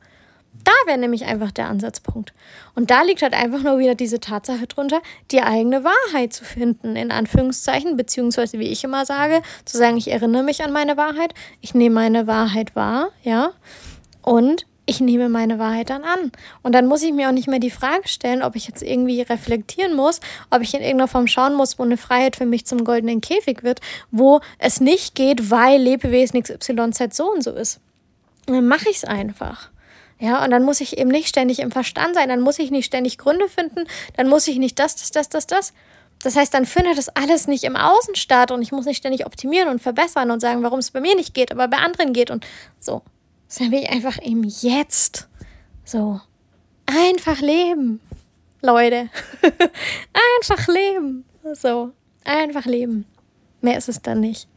Da 0.64 0.72
wäre 0.86 0.98
nämlich 0.98 1.24
einfach 1.24 1.50
der 1.50 1.68
Ansatzpunkt. 1.68 2.32
Und 2.74 2.90
da 2.90 3.02
liegt 3.02 3.22
halt 3.22 3.34
einfach 3.34 3.62
nur 3.62 3.78
wieder 3.78 3.94
diese 3.94 4.20
Tatsache 4.20 4.66
drunter, 4.66 5.00
die 5.30 5.42
eigene 5.42 5.82
Wahrheit 5.82 6.32
zu 6.32 6.44
finden, 6.44 6.94
in 6.94 7.10
Anführungszeichen, 7.10 7.96
beziehungsweise 7.96 8.58
wie 8.58 8.68
ich 8.68 8.84
immer 8.84 9.06
sage, 9.06 9.42
zu 9.64 9.78
sagen, 9.78 9.96
ich 9.96 10.10
erinnere 10.10 10.42
mich 10.42 10.62
an 10.62 10.72
meine 10.72 10.96
Wahrheit, 10.96 11.34
ich 11.60 11.74
nehme 11.74 11.94
meine 11.94 12.26
Wahrheit 12.26 12.76
wahr, 12.76 13.08
ja, 13.22 13.52
und 14.22 14.66
ich 14.92 15.00
nehme 15.00 15.30
meine 15.30 15.58
Wahrheit 15.58 15.88
dann 15.88 16.04
an. 16.04 16.30
Und 16.62 16.74
dann 16.74 16.86
muss 16.86 17.02
ich 17.02 17.12
mir 17.12 17.28
auch 17.28 17.32
nicht 17.32 17.48
mehr 17.48 17.58
die 17.58 17.70
Frage 17.70 18.06
stellen, 18.06 18.42
ob 18.42 18.56
ich 18.56 18.68
jetzt 18.68 18.82
irgendwie 18.82 19.22
reflektieren 19.22 19.96
muss, 19.96 20.20
ob 20.50 20.60
ich 20.60 20.74
in 20.74 20.82
irgendeiner 20.82 21.08
Form 21.08 21.26
schauen 21.26 21.54
muss, 21.54 21.78
wo 21.78 21.82
eine 21.82 21.96
Freiheit 21.96 22.36
für 22.36 22.44
mich 22.44 22.66
zum 22.66 22.84
goldenen 22.84 23.22
Käfig 23.22 23.62
wird, 23.62 23.80
wo 24.10 24.40
es 24.58 24.80
nicht 24.80 25.14
geht, 25.14 25.50
weil 25.50 25.80
Lebewesen 25.80 26.42
XYZ 26.42 27.16
so 27.16 27.32
und 27.32 27.42
so 27.42 27.52
ist. 27.52 27.80
Dann 28.46 28.68
mache 28.68 28.90
ich 28.90 28.98
es 28.98 29.04
einfach. 29.04 29.70
Ja, 30.18 30.44
und 30.44 30.50
dann 30.50 30.62
muss 30.62 30.82
ich 30.82 30.98
eben 30.98 31.10
nicht 31.10 31.28
ständig 31.28 31.58
im 31.60 31.70
Verstand 31.70 32.14
sein, 32.14 32.28
dann 32.28 32.40
muss 32.40 32.58
ich 32.58 32.70
nicht 32.70 32.84
ständig 32.84 33.16
Gründe 33.16 33.48
finden, 33.48 33.84
dann 34.16 34.28
muss 34.28 34.46
ich 34.46 34.58
nicht 34.58 34.78
das, 34.78 34.94
das, 34.96 35.10
das, 35.10 35.30
das, 35.30 35.46
das. 35.46 35.72
Das 36.22 36.36
heißt, 36.36 36.52
dann 36.54 36.66
findet 36.66 36.98
das 36.98 37.08
alles 37.08 37.48
nicht 37.48 37.64
im 37.64 37.76
Außen 37.76 38.14
statt 38.14 38.52
und 38.52 38.62
ich 38.62 38.70
muss 38.70 38.84
nicht 38.84 38.98
ständig 38.98 39.26
optimieren 39.26 39.68
und 39.68 39.80
verbessern 39.82 40.30
und 40.30 40.40
sagen, 40.40 40.62
warum 40.62 40.78
es 40.78 40.90
bei 40.90 41.00
mir 41.00 41.16
nicht 41.16 41.34
geht, 41.34 41.50
aber 41.50 41.66
bei 41.66 41.78
anderen 41.78 42.12
geht 42.12 42.30
und 42.30 42.46
so 42.78 43.02
sondern 43.52 43.72
will 43.72 43.82
ich 43.82 43.90
einfach 43.90 44.16
im 44.16 44.44
Jetzt 44.44 45.28
so 45.84 46.20
einfach 46.86 47.40
leben, 47.40 48.00
Leute. 48.62 49.10
einfach 50.40 50.68
leben. 50.68 51.26
So, 51.52 51.90
einfach 52.24 52.64
leben. 52.64 53.04
Mehr 53.60 53.76
ist 53.76 53.90
es 53.90 54.00
dann 54.00 54.20
nicht. 54.20 54.48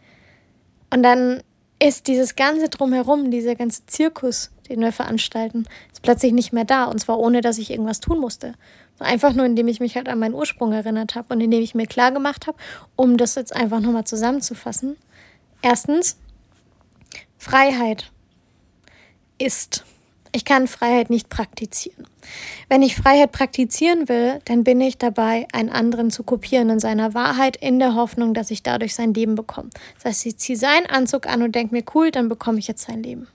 Und 0.92 1.04
dann 1.04 1.44
ist 1.78 2.08
dieses 2.08 2.38
ganze 2.38 2.70
Drumherum, 2.70 3.32
dieser 3.32 3.56
ganze 3.56 3.86
Zirkus, 3.86 4.52
den 4.70 4.80
wir 4.80 4.94
veranstalten, 4.94 5.66
ist 5.92 6.02
plötzlich 6.02 6.32
nicht 6.32 6.54
mehr 6.54 6.64
da. 6.64 6.86
Und 6.86 7.00
zwar 7.00 7.20
ohne, 7.20 7.42
dass 7.42 7.58
ich 7.58 7.72
irgendwas 7.72 8.00
tun 8.00 8.20
musste. 8.20 8.54
Einfach 9.00 9.34
nur, 9.34 9.46
indem 9.46 9.68
ich 9.68 9.82
mich 9.82 9.98
halt 9.98 10.08
an 10.08 10.20
meinen 10.20 10.36
Ursprung 10.36 10.72
erinnert 10.72 11.16
habe 11.16 11.34
und 11.34 11.42
indem 11.42 11.62
ich 11.62 11.76
mir 11.76 11.86
klar 11.86 12.14
gemacht 12.14 12.48
habe, 12.48 12.58
um 12.96 13.18
das 13.18 13.36
jetzt 13.36 13.54
einfach 13.54 13.82
nochmal 13.82 14.06
zusammenzufassen. 14.06 14.96
Erstens, 15.62 16.18
Freiheit 17.38 18.14
ist. 19.38 19.84
Ich 20.32 20.44
kann 20.44 20.68
Freiheit 20.68 21.10
nicht 21.10 21.30
praktizieren. 21.30 22.06
Wenn 22.68 22.82
ich 22.82 22.98
Freiheit 22.98 23.32
praktizieren 23.32 24.10
will, 24.10 24.42
dann 24.44 24.66
bin 24.66 24.82
ich 24.82 24.98
dabei, 24.98 25.48
einen 25.54 25.70
anderen 25.70 26.12
zu 26.12 26.24
kopieren 26.24 26.70
in 26.70 26.80
seiner 26.82 27.14
Wahrheit, 27.14 27.56
in 27.56 27.80
der 27.80 27.96
Hoffnung, 27.96 28.34
dass 28.34 28.52
ich 28.52 28.62
dadurch 28.62 28.96
sein 28.96 29.14
Leben 29.14 29.36
bekomme. 29.36 29.70
Das 29.96 30.06
heißt, 30.06 30.26
ich 30.26 30.38
ziehe 30.38 30.58
seinen 30.58 30.88
Anzug 30.88 31.28
an 31.28 31.42
und 31.42 31.56
denke 31.56 31.74
mir, 31.74 31.84
cool, 31.94 32.12
dann 32.12 32.28
bekomme 32.28 32.60
ich 32.60 32.68
jetzt 32.68 32.86
sein 32.86 33.02
Leben. 33.02 33.28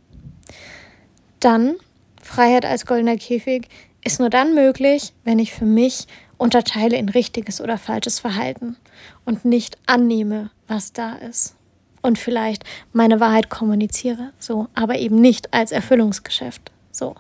Dann, 1.38 1.76
Freiheit 2.22 2.66
als 2.66 2.84
goldener 2.84 3.16
Käfig 3.16 3.68
ist 4.04 4.20
nur 4.20 4.28
dann 4.28 4.54
möglich, 4.54 5.14
wenn 5.24 5.38
ich 5.38 5.54
für 5.54 5.64
mich 5.64 6.06
unterteile 6.36 6.98
in 6.98 7.08
richtiges 7.08 7.62
oder 7.62 7.78
falsches 7.78 8.18
Verhalten 8.18 8.76
und 9.24 9.46
nicht 9.46 9.78
annehme, 9.86 10.50
was 10.68 10.92
da 10.92 11.14
ist 11.14 11.54
und 12.02 12.18
vielleicht 12.18 12.64
meine 12.92 13.20
Wahrheit 13.20 13.50
kommuniziere, 13.50 14.32
so, 14.38 14.68
aber 14.74 14.98
eben 14.98 15.20
nicht 15.20 15.52
als 15.52 15.72
Erfüllungsgeschäft, 15.72 16.70
so. 16.90 17.14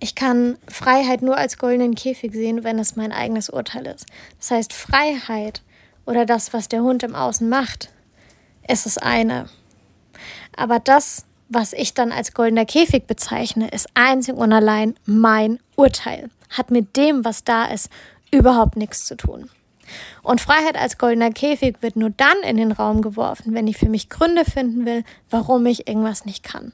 Ich 0.00 0.16
kann 0.16 0.58
Freiheit 0.66 1.22
nur 1.22 1.36
als 1.36 1.58
goldenen 1.58 1.94
Käfig 1.94 2.32
sehen, 2.32 2.64
wenn 2.64 2.80
es 2.80 2.96
mein 2.96 3.12
eigenes 3.12 3.48
Urteil 3.48 3.86
ist. 3.86 4.06
Das 4.40 4.50
heißt, 4.50 4.72
Freiheit 4.72 5.62
oder 6.06 6.26
das, 6.26 6.52
was 6.52 6.68
der 6.68 6.82
Hund 6.82 7.04
im 7.04 7.14
Außen 7.14 7.48
macht, 7.48 7.90
ist 8.66 8.84
das 8.84 8.98
eine. 8.98 9.48
Aber 10.56 10.80
das, 10.80 11.24
was 11.48 11.72
ich 11.72 11.94
dann 11.94 12.10
als 12.10 12.34
goldener 12.34 12.64
Käfig 12.64 13.06
bezeichne, 13.06 13.68
ist 13.68 13.86
einzig 13.94 14.34
und 14.34 14.52
allein 14.52 14.96
mein 15.06 15.60
Urteil. 15.76 16.30
Hat 16.50 16.72
mit 16.72 16.96
dem, 16.96 17.24
was 17.24 17.44
da 17.44 17.66
ist, 17.66 17.88
überhaupt 18.32 18.76
nichts 18.76 19.06
zu 19.06 19.16
tun. 19.16 19.50
Und 20.22 20.40
Freiheit 20.40 20.76
als 20.76 20.98
goldener 20.98 21.30
Käfig 21.30 21.76
wird 21.80 21.96
nur 21.96 22.10
dann 22.10 22.36
in 22.46 22.56
den 22.56 22.72
Raum 22.72 23.02
geworfen, 23.02 23.54
wenn 23.54 23.66
ich 23.66 23.76
für 23.76 23.88
mich 23.88 24.08
Gründe 24.08 24.44
finden 24.44 24.86
will, 24.86 25.04
warum 25.30 25.66
ich 25.66 25.88
irgendwas 25.88 26.24
nicht 26.24 26.42
kann. 26.42 26.72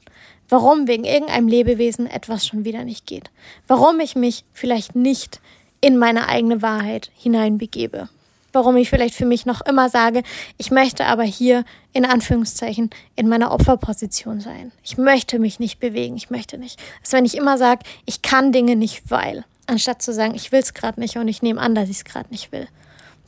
Warum 0.49 0.87
wegen 0.87 1.03
irgendeinem 1.03 1.47
Lebewesen 1.47 2.07
etwas 2.07 2.45
schon 2.45 2.65
wieder 2.65 2.83
nicht 2.83 3.05
geht. 3.05 3.29
Warum 3.67 3.99
ich 3.99 4.15
mich 4.15 4.45
vielleicht 4.51 4.95
nicht 4.95 5.39
in 5.81 5.97
meine 5.97 6.27
eigene 6.27 6.61
Wahrheit 6.61 7.11
hineinbegebe. 7.15 8.09
Warum 8.51 8.77
ich 8.77 8.89
vielleicht 8.89 9.13
für 9.13 9.25
mich 9.25 9.45
noch 9.45 9.61
immer 9.61 9.89
sage, 9.89 10.23
ich 10.57 10.71
möchte 10.71 11.05
aber 11.05 11.23
hier 11.23 11.63
in 11.93 12.03
Anführungszeichen 12.03 12.89
in 13.15 13.29
meiner 13.29 13.51
Opferposition 13.51 14.41
sein. 14.41 14.71
Ich 14.83 14.97
möchte 14.97 15.37
mich 15.37 15.59
nicht 15.59 15.79
bewegen, 15.79 16.17
ich 16.17 16.31
möchte 16.31 16.57
nicht. 16.57 16.79
Also 17.01 17.17
wenn 17.17 17.25
ich 17.25 17.37
immer 17.37 17.57
sage, 17.59 17.83
ich 18.05 18.23
kann 18.23 18.51
Dinge 18.51 18.75
nicht, 18.75 19.03
weil, 19.11 19.45
anstatt 19.67 20.01
zu 20.01 20.13
sagen, 20.13 20.33
ich 20.33 20.51
will 20.51 20.61
es 20.61 20.73
gerade 20.73 20.99
nicht 20.99 21.17
und 21.17 21.27
ich 21.27 21.43
nehme 21.43 21.61
an, 21.61 21.75
dass 21.75 21.89
ich 21.89 21.97
es 21.97 22.05
gerade 22.05 22.29
nicht 22.31 22.51
will. 22.51 22.67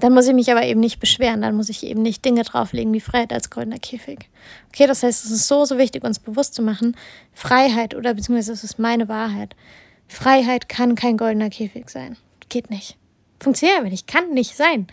Dann 0.01 0.13
muss 0.13 0.27
ich 0.27 0.33
mich 0.33 0.51
aber 0.51 0.63
eben 0.63 0.79
nicht 0.79 0.99
beschweren, 0.99 1.41
dann 1.41 1.55
muss 1.55 1.69
ich 1.69 1.85
eben 1.85 2.01
nicht 2.01 2.25
Dinge 2.25 2.41
drauflegen 2.41 2.91
wie 2.91 2.99
Freiheit 2.99 3.31
als 3.31 3.51
goldener 3.51 3.77
Käfig. 3.77 4.29
Okay, 4.69 4.87
das 4.87 5.03
heißt, 5.03 5.23
es 5.23 5.31
ist 5.31 5.47
so, 5.47 5.63
so 5.63 5.77
wichtig, 5.77 6.03
uns 6.03 6.17
bewusst 6.17 6.55
zu 6.55 6.63
machen, 6.63 6.97
Freiheit 7.33 7.95
oder 7.95 8.15
beziehungsweise 8.15 8.51
es 8.51 8.63
ist 8.63 8.79
meine 8.79 9.07
Wahrheit. 9.07 9.55
Freiheit 10.07 10.67
kann 10.67 10.95
kein 10.95 11.17
goldener 11.17 11.51
Käfig 11.51 11.89
sein. 11.89 12.17
Geht 12.49 12.71
nicht. 12.71 12.97
Funktioniert 13.39 13.79
aber 13.79 13.89
nicht, 13.89 14.07
kann 14.07 14.33
nicht 14.33 14.57
sein. 14.57 14.87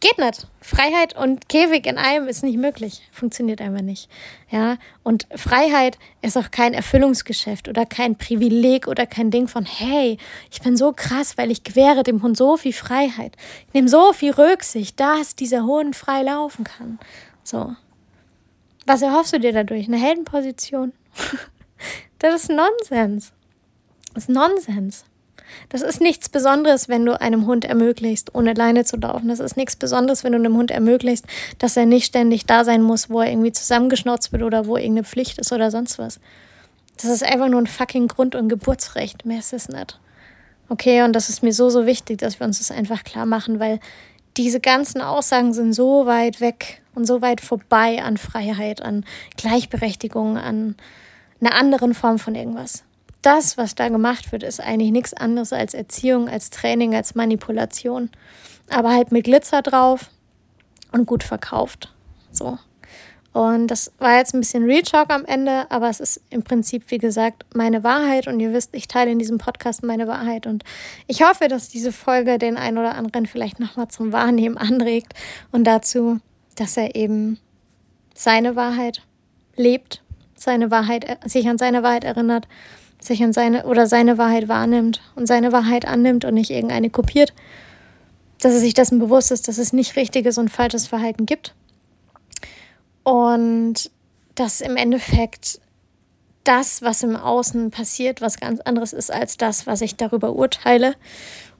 Geht 0.00 0.18
nicht. 0.18 0.46
Freiheit 0.60 1.16
und 1.16 1.48
Käfig 1.48 1.86
in 1.86 1.96
einem 1.96 2.28
ist 2.28 2.44
nicht 2.44 2.58
möglich. 2.58 3.00
Funktioniert 3.12 3.62
einfach 3.62 3.80
nicht. 3.80 4.10
Ja. 4.50 4.76
Und 5.02 5.26
Freiheit 5.34 5.98
ist 6.20 6.36
auch 6.36 6.50
kein 6.50 6.74
Erfüllungsgeschäft 6.74 7.66
oder 7.68 7.86
kein 7.86 8.16
Privileg 8.16 8.88
oder 8.88 9.06
kein 9.06 9.30
Ding 9.30 9.48
von, 9.48 9.64
hey, 9.64 10.18
ich 10.50 10.60
bin 10.60 10.76
so 10.76 10.92
krass, 10.92 11.38
weil 11.38 11.50
ich 11.50 11.64
gewähre 11.64 12.02
dem 12.02 12.22
Hund 12.22 12.36
so 12.36 12.58
viel 12.58 12.74
Freiheit. 12.74 13.36
Ich 13.68 13.74
nehme 13.74 13.88
so 13.88 14.12
viel 14.12 14.32
Rücksicht, 14.32 15.00
dass 15.00 15.34
dieser 15.34 15.64
Hund 15.64 15.96
frei 15.96 16.22
laufen 16.22 16.64
kann. 16.64 16.98
So. 17.42 17.74
Was 18.84 19.00
erhoffst 19.00 19.32
du 19.32 19.40
dir 19.40 19.52
dadurch? 19.52 19.88
Eine 19.88 19.98
Heldenposition? 19.98 20.92
das 22.18 22.42
ist 22.42 22.50
Nonsens. 22.50 23.32
Das 24.12 24.24
ist 24.24 24.28
Nonsens. 24.28 25.04
Das 25.68 25.82
ist 25.82 26.00
nichts 26.00 26.28
Besonderes, 26.28 26.88
wenn 26.88 27.04
du 27.04 27.20
einem 27.20 27.46
Hund 27.46 27.64
ermöglicht, 27.64 28.34
ohne 28.34 28.54
Leine 28.54 28.84
zu 28.84 28.96
laufen. 28.96 29.28
Das 29.28 29.40
ist 29.40 29.56
nichts 29.56 29.76
Besonderes, 29.76 30.24
wenn 30.24 30.32
du 30.32 30.38
einem 30.38 30.56
Hund 30.56 30.70
ermöglicht, 30.70 31.24
dass 31.58 31.76
er 31.76 31.86
nicht 31.86 32.06
ständig 32.06 32.46
da 32.46 32.64
sein 32.64 32.82
muss, 32.82 33.10
wo 33.10 33.20
er 33.20 33.30
irgendwie 33.30 33.52
zusammengeschnauzt 33.52 34.32
wird 34.32 34.42
oder 34.42 34.66
wo 34.66 34.76
irgendeine 34.76 35.04
Pflicht 35.04 35.38
ist 35.38 35.52
oder 35.52 35.70
sonst 35.70 35.98
was. 35.98 36.20
Das 36.96 37.10
ist 37.10 37.24
einfach 37.24 37.48
nur 37.48 37.60
ein 37.60 37.66
fucking 37.66 38.08
Grund- 38.08 38.34
und 38.34 38.48
Geburtsrecht. 38.48 39.24
Mehr 39.26 39.38
ist 39.38 39.52
es 39.52 39.68
nicht. 39.68 39.98
Okay, 40.68 41.02
und 41.02 41.12
das 41.12 41.28
ist 41.28 41.42
mir 41.42 41.52
so, 41.52 41.70
so 41.70 41.86
wichtig, 41.86 42.18
dass 42.18 42.40
wir 42.40 42.46
uns 42.46 42.58
das 42.58 42.70
einfach 42.70 43.04
klar 43.04 43.26
machen, 43.26 43.60
weil 43.60 43.78
diese 44.36 44.60
ganzen 44.60 45.00
Aussagen 45.00 45.54
sind 45.54 45.72
so 45.72 46.06
weit 46.06 46.40
weg 46.40 46.82
und 46.94 47.06
so 47.06 47.22
weit 47.22 47.40
vorbei 47.40 48.02
an 48.02 48.16
Freiheit, 48.16 48.82
an 48.82 49.04
Gleichberechtigung, 49.36 50.36
an 50.38 50.74
einer 51.40 51.54
anderen 51.54 51.94
Form 51.94 52.18
von 52.18 52.34
irgendwas 52.34 52.85
das, 53.26 53.58
was 53.58 53.74
da 53.74 53.88
gemacht 53.88 54.30
wird, 54.30 54.44
ist 54.44 54.60
eigentlich 54.60 54.92
nichts 54.92 55.12
anderes 55.12 55.52
als 55.52 55.74
Erziehung, 55.74 56.28
als 56.28 56.50
Training, 56.50 56.94
als 56.94 57.16
Manipulation. 57.16 58.10
Aber 58.70 58.92
halt 58.92 59.10
mit 59.10 59.24
Glitzer 59.24 59.62
drauf 59.62 60.10
und 60.92 61.06
gut 61.06 61.24
verkauft. 61.24 61.92
So. 62.30 62.58
Und 63.32 63.66
das 63.66 63.92
war 63.98 64.16
jetzt 64.16 64.32
ein 64.32 64.40
bisschen 64.40 64.64
Real 64.64 64.82
Talk 64.82 65.10
am 65.10 65.24
Ende, 65.24 65.70
aber 65.70 65.90
es 65.90 66.00
ist 66.00 66.22
im 66.30 66.42
Prinzip, 66.42 66.84
wie 66.90 66.98
gesagt, 66.98 67.44
meine 67.52 67.82
Wahrheit. 67.82 68.28
Und 68.28 68.38
ihr 68.38 68.52
wisst, 68.52 68.74
ich 68.74 68.86
teile 68.86 69.10
in 69.10 69.18
diesem 69.18 69.38
Podcast 69.38 69.82
meine 69.82 70.06
Wahrheit. 70.06 70.46
Und 70.46 70.62
ich 71.08 71.22
hoffe, 71.22 71.48
dass 71.48 71.68
diese 71.68 71.92
Folge 71.92 72.38
den 72.38 72.56
einen 72.56 72.78
oder 72.78 72.94
anderen 72.94 73.26
vielleicht 73.26 73.58
nochmal 73.58 73.88
zum 73.88 74.12
Wahrnehmen 74.12 74.56
anregt 74.56 75.14
und 75.50 75.64
dazu, 75.64 76.20
dass 76.54 76.76
er 76.76 76.94
eben 76.94 77.38
seine 78.14 78.56
Wahrheit 78.56 79.02
lebt, 79.56 80.02
seine 80.36 80.70
Wahrheit, 80.70 81.18
sich 81.28 81.48
an 81.48 81.58
seine 81.58 81.82
Wahrheit 81.82 82.04
erinnert, 82.04 82.46
sich 83.00 83.22
an 83.22 83.32
seine 83.32 83.66
oder 83.66 83.86
seine 83.86 84.18
Wahrheit 84.18 84.48
wahrnimmt 84.48 85.00
und 85.14 85.26
seine 85.26 85.52
Wahrheit 85.52 85.86
annimmt 85.86 86.24
und 86.24 86.34
nicht 86.34 86.50
irgendeine 86.50 86.90
kopiert. 86.90 87.32
Dass 88.40 88.52
er 88.52 88.60
sich 88.60 88.74
dessen 88.74 88.98
bewusst 88.98 89.30
ist, 89.30 89.48
dass 89.48 89.58
es 89.58 89.72
nicht 89.72 89.96
richtiges 89.96 90.38
und 90.38 90.50
falsches 90.50 90.86
Verhalten 90.86 91.26
gibt 91.26 91.54
und 93.06 93.90
dass 94.34 94.60
im 94.60 94.76
Endeffekt 94.76 95.60
das, 96.42 96.82
was 96.82 97.02
im 97.02 97.16
Außen 97.16 97.70
passiert, 97.70 98.20
was 98.20 98.38
ganz 98.40 98.60
anderes 98.60 98.92
ist 98.92 99.12
als 99.12 99.36
das, 99.36 99.66
was 99.66 99.80
ich 99.80 99.96
darüber 99.96 100.34
urteile. 100.34 100.94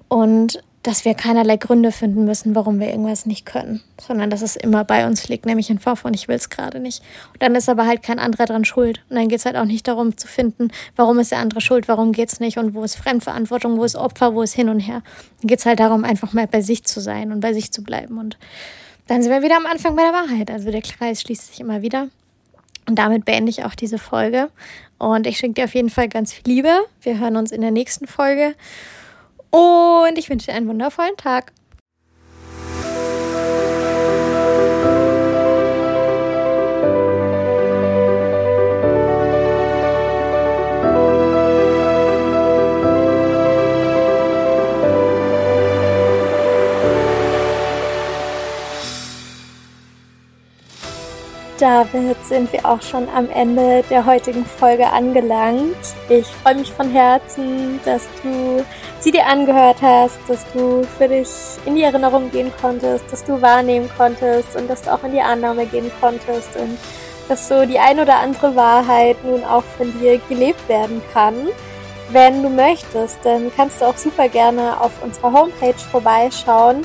Und 0.08 0.62
dass 0.86 1.04
wir 1.04 1.14
keinerlei 1.14 1.56
Gründe 1.56 1.90
finden 1.90 2.24
müssen, 2.24 2.54
warum 2.54 2.78
wir 2.78 2.88
irgendwas 2.88 3.26
nicht 3.26 3.44
können, 3.44 3.82
sondern 4.00 4.30
dass 4.30 4.40
es 4.40 4.54
immer 4.54 4.84
bei 4.84 5.04
uns 5.04 5.26
liegt, 5.28 5.44
nämlich 5.44 5.68
in 5.68 5.80
Form 5.80 5.96
von 5.96 6.14
ich 6.14 6.28
will 6.28 6.36
es 6.36 6.48
gerade 6.48 6.78
nicht. 6.78 7.02
Und 7.32 7.42
dann 7.42 7.56
ist 7.56 7.68
aber 7.68 7.86
halt 7.86 8.04
kein 8.04 8.20
anderer 8.20 8.44
dran 8.44 8.64
schuld. 8.64 9.00
Und 9.10 9.16
dann 9.16 9.26
geht 9.26 9.40
es 9.40 9.46
halt 9.46 9.56
auch 9.56 9.64
nicht 9.64 9.88
darum 9.88 10.16
zu 10.16 10.28
finden, 10.28 10.68
warum 10.94 11.18
ist 11.18 11.32
der 11.32 11.40
andere 11.40 11.60
schuld, 11.60 11.88
warum 11.88 12.12
geht 12.12 12.32
es 12.32 12.38
nicht 12.38 12.56
und 12.56 12.74
wo 12.74 12.84
ist 12.84 12.94
Fremdverantwortung, 12.94 13.78
wo 13.78 13.82
ist 13.82 13.96
Opfer, 13.96 14.34
wo 14.34 14.42
ist 14.42 14.54
hin 14.54 14.68
und 14.68 14.78
her. 14.78 15.02
Dann 15.40 15.48
geht 15.48 15.58
es 15.58 15.66
halt 15.66 15.80
darum, 15.80 16.04
einfach 16.04 16.32
mal 16.32 16.46
bei 16.46 16.60
sich 16.60 16.84
zu 16.84 17.00
sein 17.00 17.32
und 17.32 17.40
bei 17.40 17.52
sich 17.52 17.72
zu 17.72 17.82
bleiben. 17.82 18.18
Und 18.18 18.38
dann 19.08 19.22
sind 19.22 19.32
wir 19.32 19.42
wieder 19.42 19.56
am 19.56 19.66
Anfang 19.66 19.96
bei 19.96 20.02
der 20.02 20.12
Wahrheit. 20.12 20.52
Also 20.52 20.70
der 20.70 20.82
Kreis 20.82 21.22
schließt 21.22 21.48
sich 21.48 21.58
immer 21.58 21.82
wieder. 21.82 22.08
Und 22.88 22.96
damit 23.00 23.24
beende 23.24 23.50
ich 23.50 23.64
auch 23.64 23.74
diese 23.74 23.98
Folge. 23.98 24.50
Und 24.98 25.26
ich 25.26 25.38
schenke 25.38 25.54
dir 25.54 25.64
auf 25.64 25.74
jeden 25.74 25.90
Fall 25.90 26.08
ganz 26.08 26.32
viel 26.32 26.44
Liebe. 26.46 26.70
Wir 27.02 27.18
hören 27.18 27.36
uns 27.36 27.50
in 27.50 27.60
der 27.60 27.72
nächsten 27.72 28.06
Folge. 28.06 28.54
Und 29.50 30.18
ich 30.18 30.28
wünsche 30.28 30.46
dir 30.46 30.54
einen 30.54 30.68
wundervollen 30.68 31.16
Tag. 31.16 31.52
damit 51.58 52.24
sind 52.24 52.52
wir 52.52 52.64
auch 52.64 52.82
schon 52.82 53.08
am 53.08 53.28
Ende 53.30 53.82
der 53.90 54.04
heutigen 54.04 54.44
Folge 54.44 54.86
angelangt. 54.86 55.76
Ich 56.08 56.26
freue 56.26 56.56
mich 56.56 56.72
von 56.72 56.90
Herzen, 56.90 57.80
dass 57.84 58.08
du 58.22 58.64
sie 59.00 59.12
dir 59.12 59.26
angehört 59.26 59.78
hast, 59.82 60.18
dass 60.28 60.44
du 60.52 60.82
für 60.98 61.08
dich 61.08 61.28
in 61.64 61.76
die 61.76 61.82
Erinnerung 61.82 62.30
gehen 62.30 62.52
konntest, 62.60 63.04
dass 63.12 63.24
du 63.24 63.40
wahrnehmen 63.40 63.90
konntest 63.96 64.56
und 64.56 64.68
dass 64.68 64.82
du 64.82 64.92
auch 64.92 65.04
in 65.04 65.12
die 65.12 65.20
Annahme 65.20 65.66
gehen 65.66 65.90
konntest 66.00 66.56
und 66.56 66.78
dass 67.28 67.48
so 67.48 67.66
die 67.66 67.78
ein 67.78 67.98
oder 67.98 68.18
andere 68.18 68.54
Wahrheit 68.54 69.16
nun 69.24 69.44
auch 69.44 69.64
von 69.76 69.92
dir 69.98 70.18
gelebt 70.28 70.68
werden 70.68 71.02
kann. 71.12 71.48
Wenn 72.10 72.42
du 72.42 72.48
möchtest, 72.48 73.18
dann 73.24 73.50
kannst 73.56 73.80
du 73.80 73.86
auch 73.86 73.96
super 73.96 74.28
gerne 74.28 74.80
auf 74.80 74.92
unserer 75.02 75.32
Homepage 75.32 75.74
vorbeischauen 75.90 76.84